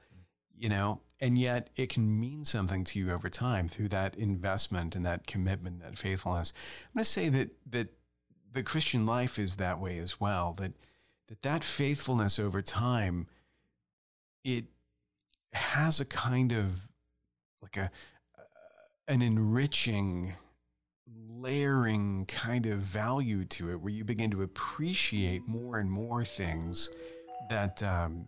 you 0.60 0.68
know? 0.68 1.00
And 1.20 1.36
yet 1.36 1.70
it 1.76 1.88
can 1.88 2.20
mean 2.20 2.44
something 2.44 2.84
to 2.84 2.98
you 2.98 3.10
over 3.10 3.28
time 3.28 3.66
through 3.66 3.88
that 3.88 4.14
investment 4.14 4.94
and 4.94 5.04
that 5.04 5.26
commitment 5.26 5.82
that 5.82 5.98
faithfulness. 5.98 6.52
I'm 6.84 6.98
going 6.98 7.04
to 7.04 7.10
say 7.10 7.28
that 7.30 7.50
that 7.70 7.88
the 8.52 8.62
christian 8.64 9.06
life 9.06 9.38
is 9.38 9.56
that 9.56 9.78
way 9.78 9.96
as 9.98 10.20
well 10.20 10.52
that 10.54 10.72
that 11.28 11.42
that 11.42 11.62
faithfulness 11.62 12.36
over 12.36 12.60
time 12.60 13.28
it 14.44 14.64
has 15.52 16.00
a 16.00 16.04
kind 16.04 16.52
of 16.52 16.90
like 17.62 17.76
a 17.76 17.90
an 19.08 19.22
enriching 19.22 20.34
layering 21.28 22.26
kind 22.26 22.66
of 22.66 22.78
value 22.78 23.44
to 23.44 23.70
it 23.70 23.80
where 23.80 23.92
you 23.92 24.04
begin 24.04 24.30
to 24.30 24.42
appreciate 24.42 25.48
more 25.48 25.78
and 25.78 25.90
more 25.90 26.22
things 26.22 26.90
that 27.48 27.82
um, 27.82 28.26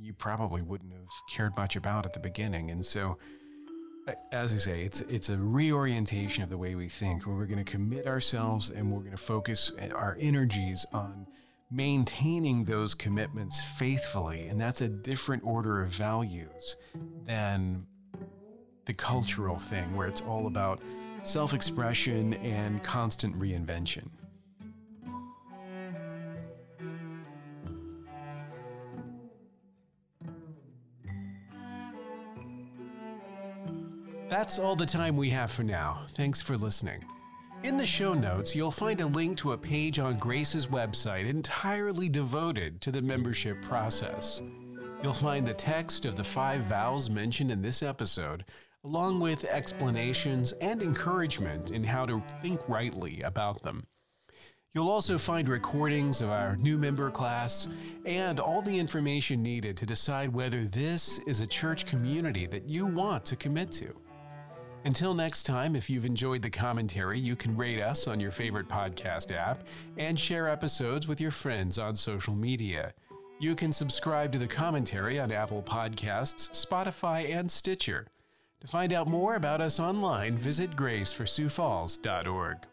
you 0.00 0.12
probably 0.14 0.62
wouldn't 0.62 0.92
have 0.92 1.08
cared 1.28 1.54
much 1.56 1.76
about 1.76 2.06
at 2.06 2.12
the 2.14 2.20
beginning. 2.20 2.70
And 2.70 2.82
so 2.82 3.18
as 4.32 4.52
I 4.52 4.56
say, 4.56 4.82
it's 4.82 5.00
it's 5.02 5.28
a 5.28 5.38
reorientation 5.38 6.42
of 6.42 6.50
the 6.50 6.58
way 6.58 6.74
we 6.74 6.88
think, 6.88 7.26
where 7.26 7.36
we're 7.36 7.46
going 7.46 7.64
to 7.64 7.70
commit 7.70 8.06
ourselves 8.06 8.70
and 8.70 8.90
we're 8.90 9.00
going 9.00 9.12
to 9.12 9.16
focus 9.16 9.72
our 9.94 10.16
energies 10.20 10.84
on 10.92 11.26
maintaining 11.72 12.64
those 12.64 12.94
commitments 12.94 13.64
faithfully. 13.64 14.48
And 14.48 14.60
that's 14.60 14.82
a 14.82 14.88
different 14.88 15.42
order 15.44 15.82
of 15.82 15.88
values 15.88 16.76
than 17.24 17.86
the 18.84 18.92
cultural 18.92 19.56
thing, 19.56 19.96
where 19.96 20.06
it's 20.06 20.20
all 20.20 20.46
about 20.46 20.80
self 21.22 21.54
expression 21.54 22.34
and 22.34 22.82
constant 22.82 23.38
reinvention. 23.38 24.08
That's 34.28 34.58
all 34.58 34.76
the 34.76 34.86
time 34.86 35.16
we 35.16 35.30
have 35.30 35.50
for 35.50 35.62
now. 35.62 36.04
Thanks 36.08 36.40
for 36.40 36.56
listening. 36.56 37.04
In 37.64 37.76
the 37.76 37.86
show 37.86 38.12
notes, 38.12 38.56
you'll 38.56 38.72
find 38.72 39.00
a 39.00 39.06
link 39.06 39.38
to 39.38 39.52
a 39.52 39.58
page 39.58 40.00
on 40.00 40.18
Grace's 40.18 40.66
website 40.66 41.28
entirely 41.28 42.08
devoted 42.08 42.80
to 42.80 42.90
the 42.90 43.00
membership 43.00 43.62
process. 43.62 44.42
You'll 45.00 45.12
find 45.12 45.46
the 45.46 45.54
text 45.54 46.04
of 46.04 46.16
the 46.16 46.24
five 46.24 46.62
vows 46.62 47.08
mentioned 47.08 47.52
in 47.52 47.62
this 47.62 47.80
episode, 47.80 48.44
along 48.82 49.20
with 49.20 49.44
explanations 49.44 50.50
and 50.60 50.82
encouragement 50.82 51.70
in 51.70 51.84
how 51.84 52.04
to 52.04 52.20
think 52.42 52.68
rightly 52.68 53.22
about 53.22 53.62
them. 53.62 53.86
You'll 54.74 54.90
also 54.90 55.16
find 55.16 55.48
recordings 55.48 56.20
of 56.20 56.30
our 56.30 56.56
new 56.56 56.78
member 56.78 57.12
class 57.12 57.68
and 58.04 58.40
all 58.40 58.62
the 58.62 58.76
information 58.76 59.40
needed 59.40 59.76
to 59.76 59.86
decide 59.86 60.32
whether 60.32 60.64
this 60.64 61.20
is 61.28 61.40
a 61.40 61.46
church 61.46 61.86
community 61.86 62.46
that 62.46 62.68
you 62.68 62.88
want 62.88 63.24
to 63.26 63.36
commit 63.36 63.70
to. 63.72 63.94
Until 64.84 65.14
next 65.14 65.44
time, 65.44 65.76
if 65.76 65.88
you've 65.88 66.04
enjoyed 66.04 66.42
the 66.42 66.50
commentary, 66.50 67.16
you 67.18 67.36
can 67.36 67.56
rate 67.56 67.80
us 67.80 68.08
on 68.08 68.18
your 68.18 68.32
favorite 68.32 68.68
podcast 68.68 69.34
app 69.34 69.62
and 69.96 70.18
share 70.18 70.48
episodes 70.48 71.06
with 71.06 71.20
your 71.20 71.30
friends 71.30 71.78
on 71.78 71.94
social 71.94 72.34
media. 72.34 72.92
You 73.38 73.54
can 73.54 73.72
subscribe 73.72 74.32
to 74.32 74.38
the 74.38 74.48
commentary 74.48 75.20
on 75.20 75.30
Apple 75.30 75.62
Podcasts, 75.62 76.50
Spotify, 76.50 77.32
and 77.32 77.50
Stitcher. 77.50 78.08
To 78.60 78.66
find 78.66 78.92
out 78.92 79.08
more 79.08 79.36
about 79.36 79.60
us 79.60 79.80
online, 79.80 80.36
visit 80.36 80.72
graceforsiouxfalls.org. 80.72 82.71